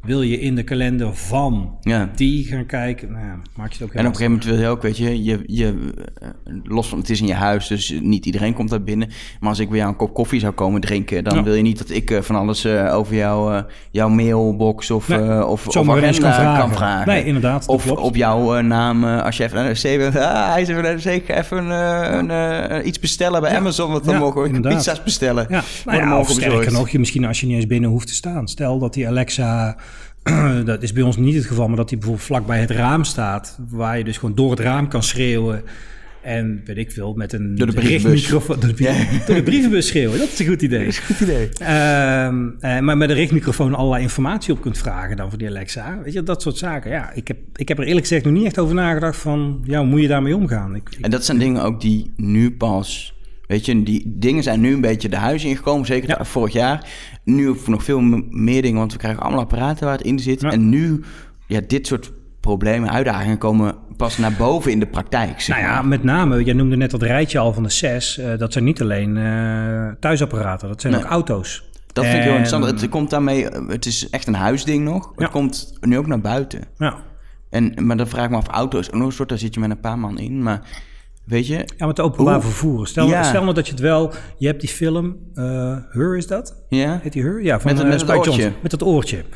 [0.02, 2.10] Wil je in de kalender van Ja.
[2.14, 3.12] die gaan kijken?
[3.12, 3.24] Nou,
[3.56, 5.42] maak je het ook En op een gegeven moment wil je ook, weet je, je,
[5.46, 6.28] je eh,
[6.64, 9.08] los van het is in je huis, dus niet iedereen komt daar binnen.
[9.40, 11.42] Maar als ik bij jou een kop koffie zou komen drinken, dan Ja.
[11.42, 15.46] wil je niet dat ik eh, van alles eh, over jou, jouw mailbox of, Nee,
[15.46, 17.06] of, of zomaar ineens agenda kan vragen.
[17.08, 18.00] Nee, inderdaad, Of klopt.
[18.00, 21.22] op jouw naam, als je even naar de bent, ah, hij is even naar de
[21.26, 21.70] ga even
[22.30, 24.74] een, iets bestellen bij Amazon, want dan mogen we inderdaad.
[24.74, 25.46] pizza's bestellen.
[25.48, 28.48] Ja, nou of sterker nog, je misschien als je niet eens binnen hoeft te staan.
[28.48, 29.76] Stel dat die Alexa,
[30.64, 33.04] dat is bij ons niet het geval, maar dat die bijvoorbeeld vlak bij het raam
[33.04, 35.62] staat, waar je dus gewoon door het raam kan schreeuwen.
[36.22, 38.10] En weet ik veel, met een Door de brievenbus.
[38.20, 38.60] richtmicrofoon.
[38.60, 40.92] Door de, brieven- door de brievenbus schreeuwen, dat is een goed idee.
[41.06, 41.48] Goed idee.
[41.58, 45.98] Ehm, eh, maar met een richtmicrofoon allerlei informatie op kunt vragen dan voor die Alexa.
[46.04, 46.90] Weet je, dat soort zaken.
[46.90, 49.78] Ja, ik heb, ik heb er eerlijk gezegd nog niet echt over nagedacht van, ja,
[49.78, 50.74] hoe moet je daarmee omgaan?
[50.74, 53.14] Ik, ik- En dat zijn dingen ook die nu pas.
[53.46, 56.24] Weet je, die dingen zijn nu een beetje de huis ingekomen, zeker Ja.
[56.24, 56.86] vorig jaar.
[57.24, 60.40] Nu nog veel meer dingen, want we krijgen allemaal apparaten waar het in zit.
[60.40, 60.50] Ja.
[60.50, 61.00] En nu,
[61.46, 65.40] ja, dit soort problemen, uitdagingen komen pas naar boven in de praktijk.
[65.40, 68.18] Zeg Nou ja, met name, jij noemde net dat rijtje al van de zes.
[68.18, 71.02] eh, dat zijn niet alleen eh, thuisapparaten, dat zijn Nee.
[71.02, 71.70] ook auto's.
[71.92, 72.80] dat vind ik heel interessant.
[72.80, 75.12] Het komt daarmee, eh, het is echt een huisding nog.
[75.16, 75.22] Ja.
[75.22, 76.60] Het komt nu ook naar buiten.
[76.78, 76.96] Ja.
[77.50, 79.60] En, maar dan vraag ik me af, auto's, ook nog een soort, daar zit je
[79.60, 80.42] met een paar man in.
[80.42, 80.60] Maar
[81.24, 82.86] weet je, ja, met openbaar Hoe- vervoer.
[82.86, 83.22] Stel, Ja.
[83.22, 84.12] stel nou dat je het wel...
[84.38, 85.16] Je hebt die film,
[85.90, 86.64] Her is dat?
[86.68, 87.42] ja, Heet die Her?
[87.42, 88.52] Ja, van Met het- eh, met het oortje.
[88.62, 89.16] Met dat oortje.
[89.16, 89.26] dat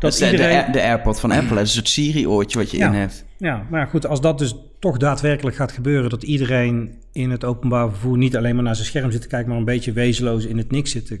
[0.00, 0.64] Dat is de, iedereen...
[0.66, 1.54] de, de AirPod van Apple.
[1.56, 2.86] Dat is soort Siri-oortje wat je Ja.
[2.86, 3.24] in hebt.
[3.38, 6.10] Ja, maar goed, als dat dus toch daadwerkelijk gaat gebeuren...
[6.10, 9.48] dat iedereen in het openbaar vervoer niet alleen maar naar zijn scherm zit te kijken...
[9.48, 11.18] maar een beetje wezenloos in het niks zit te,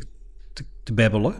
[0.52, 1.34] te, te babbelen.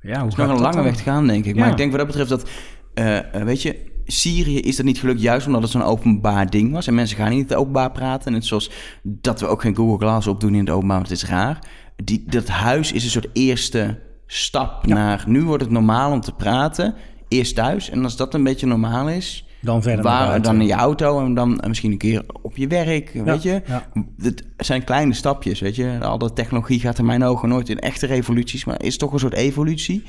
[0.00, 0.84] Ja, hoe is nog een lange dan?
[0.84, 1.56] weg te gaan, denk ik.
[1.56, 2.48] Maar ik denk wat dat betreft dat,
[2.94, 3.76] eh, weet je,
[4.10, 6.86] Syrië is dat niet gelukt juist omdat het zo'n openbaar ding was.
[6.86, 8.32] En mensen gaan niet openbaar praten.
[8.32, 8.70] Net zoals
[9.02, 11.58] dat we ook geen Google Glass opdoen in het openbaar, want het is raar.
[12.04, 15.24] Die, dat huis is een soort eerste stap naar...
[15.26, 16.94] Nu wordt het normaal om te praten.
[17.28, 17.90] Eerst thuis.
[17.90, 19.42] En als dat een beetje normaal is...
[19.60, 23.10] Dan verder Waar, dan in je auto en dan misschien een keer op je werk,
[23.24, 23.62] weet je.
[23.66, 23.86] ja.
[24.18, 25.98] Het zijn kleine stapjes, weet je.
[26.00, 29.18] Al de technologie gaat in mijn ogen nooit in echte revoluties, maar is toch een
[29.18, 30.02] soort evolutie.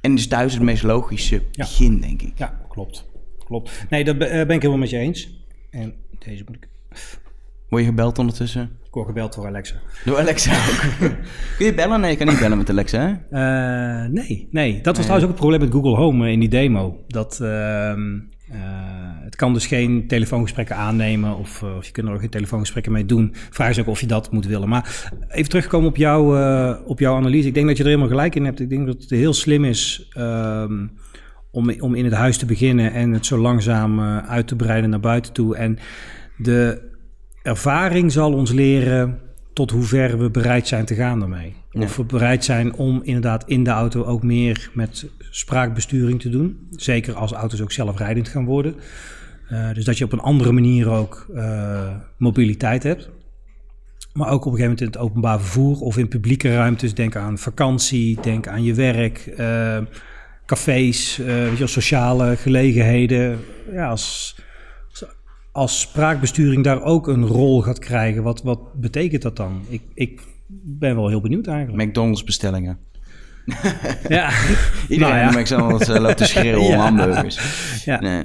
[0.00, 2.32] En is thuis het meest logische begin, denk ik.
[2.36, 3.10] Ja, klopt.
[3.52, 3.84] Klopt.
[3.88, 5.44] Nee, dat be- eh, ben ik helemaal met je eens.
[5.70, 6.68] En deze moet ik...
[7.68, 8.62] Word je gebeld ondertussen?
[8.62, 9.74] Ik word gebeld door Alexa.
[10.04, 11.00] Door Alexa ook.
[11.56, 12.00] Kun je bellen?
[12.00, 13.10] Nee, je kan niet bellen met Alexa, hè?
[14.04, 14.80] Eh, nee, nee.
[14.80, 17.04] Dat was trouwens ook het probleem met Google Home eh, in die demo.
[17.06, 18.18] Dat ehm,
[18.50, 18.58] eh,
[19.24, 23.06] het kan dus geen telefoongesprekken aannemen of, of je kunt er ook geen telefoongesprekken mee
[23.06, 23.34] doen.
[23.50, 24.68] Vraag is ook of je dat moet willen.
[24.68, 26.38] Maar even terugkomen op, jou,
[26.84, 27.48] op jouw analyse.
[27.48, 28.60] Ik denk dat je er helemaal gelijk in hebt.
[28.60, 30.86] Ik denk dat het heel slim is ehm,
[31.52, 34.90] om, om in het huis te beginnen en het zo langzaam eh, uit te breiden
[34.90, 35.56] naar buiten toe.
[35.56, 35.78] En
[36.36, 36.90] de
[37.42, 39.18] ervaring zal ons leren
[39.52, 41.54] tot hoe ver we bereid zijn te gaan daarmee.
[41.72, 46.68] Of we bereid zijn om inderdaad in de auto ook meer met spraakbesturing te doen.
[46.70, 48.74] Zeker als auto's ook zelfrijdend gaan worden.
[49.48, 53.10] Eh, dus dat je op een andere manier ook eh, mobiliteit hebt.
[54.12, 56.94] Maar ook op een gegeven moment in het openbaar vervoer of in publieke ruimtes.
[56.94, 59.78] Denk aan vakantie, denk aan je werk, eh,
[60.52, 63.40] cafés, eh, weet je, wel, sociale gelegenheden.
[63.72, 64.36] Ja, als,
[65.52, 69.64] als spraakbesturing daar ook een rol gaat krijgen, wat, wat betekent dat dan?
[69.68, 70.20] Ik, ik
[70.64, 71.88] ben wel heel benieuwd eigenlijk.
[71.88, 72.78] McDonald's bestellingen.
[74.08, 74.30] Ja,
[74.88, 75.40] Iedereen Nou ja.
[75.40, 76.76] McDonald's eh, loopt te schreeuwen om Ja.
[76.76, 77.38] hamburgers.
[77.84, 78.00] Ja.
[78.00, 78.24] Nee.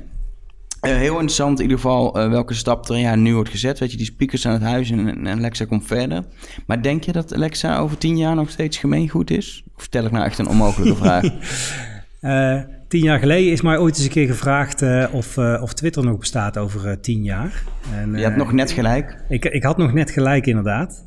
[0.82, 3.80] Eh, heel interessant in ieder geval welke stap er ja, nu wordt gezet.
[3.80, 6.24] Weet je, die speakers aan het huis en, en Alexa komt verder.
[6.66, 9.64] Maar denk je dat Alexa over tien jaar nog steeds gemeengoed is?
[9.76, 11.24] Of stel ik nou echt een onmogelijke vraag?
[12.28, 15.74] Eh, tien jaar geleden is mij ooit eens een keer gevraagd eh, of, eh, of
[15.74, 17.64] Twitter nog bestaat over tien jaar.
[17.94, 19.24] En, Je had nog net gelijk.
[19.30, 21.04] Ik, ik had nog net gelijk inderdaad,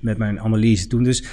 [0.00, 1.02] met mijn analyse toen.
[1.02, 1.24] Dus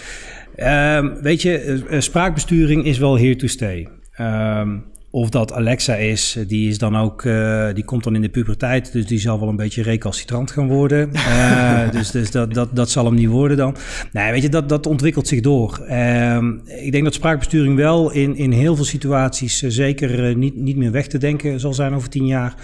[0.56, 3.88] ehm, weet je, spraakbesturing is wel here to stay.
[4.12, 4.78] Ehm,
[5.12, 8.30] of dat Alexa is, eh, die is dan ook, eh, die komt dan in de
[8.30, 11.10] puberteit, dus die zal wel een beetje recalcitrant gaan worden.
[11.30, 13.76] Eh, dus dus dat, dat, dat zal hem niet worden dan.
[14.12, 15.80] Nee, weet je, dat, dat ontwikkelt zich door.
[15.88, 20.92] Ehm, ik denk dat spraakbesturing wel in, in heel veel situaties zeker niet, niet meer
[20.92, 22.56] weg te denken zal zijn over tien jaar.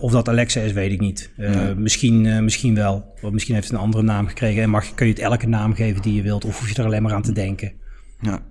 [0.00, 1.30] Of dat Alexa is, weet ik niet.
[1.76, 3.14] Misschien, misschien wel.
[3.22, 4.62] Of misschien heeft het een andere naam gekregen.
[4.62, 6.44] En mag, kun je het elke naam geven die je wilt.
[6.44, 7.72] Of hoef je er alleen maar aan te denken.
[8.20, 8.42] Ja.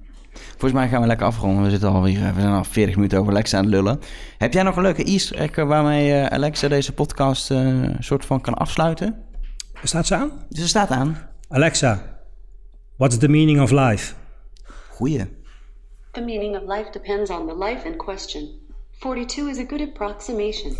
[0.49, 1.63] Volgens mij gaan we lekker afronden.
[1.63, 3.99] We zitten alweer, eh, we zijn al 40 minuten over Alexa aan het lullen.
[4.37, 8.41] Heb jij nog een leuke easter egg waarmee eh, Alexa deze podcast eh, soort van
[8.41, 9.23] kan afsluiten?
[9.83, 10.31] Staat ze aan?
[10.51, 11.17] Er staat aan.
[11.49, 12.19] Alexa,
[12.95, 14.13] what's the meaning of life?
[14.89, 15.25] Goeie.
[16.11, 18.49] The meaning of life depends on the life in question.
[18.99, 20.75] 42 is a good approximation.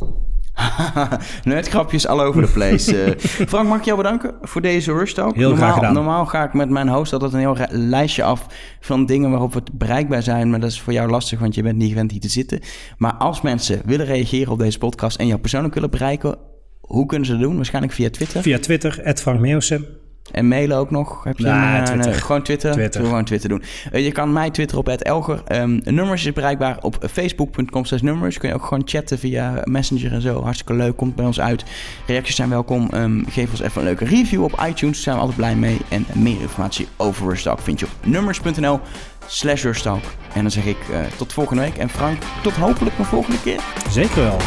[1.43, 3.03] Nerdgrapjes all over the place.
[3.03, 3.13] Eh,
[3.47, 5.35] Frank, mag ik jou bedanken voor deze Rush Talk?
[5.35, 5.93] Heel graag normaal, gedaan.
[5.93, 8.45] Normaal ga ik met mijn host altijd een heel lijstje af
[8.79, 10.49] van dingen waarop we bereikbaar zijn.
[10.49, 12.59] Maar dat is voor jou lastig, want je bent niet gewend hier te zitten.
[12.97, 16.37] Maar als mensen willen reageren op deze podcast en jou persoonlijk willen bereiken,
[16.79, 17.55] hoe kunnen ze dat doen?
[17.55, 18.41] Waarschijnlijk via Twitter.
[18.41, 19.85] Via Twitter, Frank Meeuwsen.
[20.31, 21.23] En mailen ook nog?
[21.23, 22.05] Heb je Nee, een, eh, Twitter.
[22.11, 22.71] nee, gewoon Twitter?
[22.71, 23.03] Twitter.
[23.03, 23.63] Gewoon Twitter doen.
[23.91, 25.41] Eh, je kan mij twitteren op Elger.
[25.47, 28.37] Ehm nummers is bereikbaar op facebook.com slash nummers.
[28.37, 30.41] Kun je ook gewoon chatten via Messenger en zo.
[30.43, 30.95] Hartstikke leuk.
[30.95, 31.63] Komt bij ons uit.
[32.07, 32.89] Reacties zijn welkom.
[32.89, 34.95] Ehm, geef ons even een leuke review op iTunes.
[34.95, 35.77] Daar zijn we altijd blij mee.
[35.89, 38.79] En meer informatie over Rustalk vind je op nummers.nl
[39.25, 40.03] slash Rustalk.
[40.33, 41.77] En dan zeg ik eh, tot volgende week.
[41.77, 43.59] En Frank, tot hopelijk een volgende keer.
[43.89, 44.37] Zeker wel.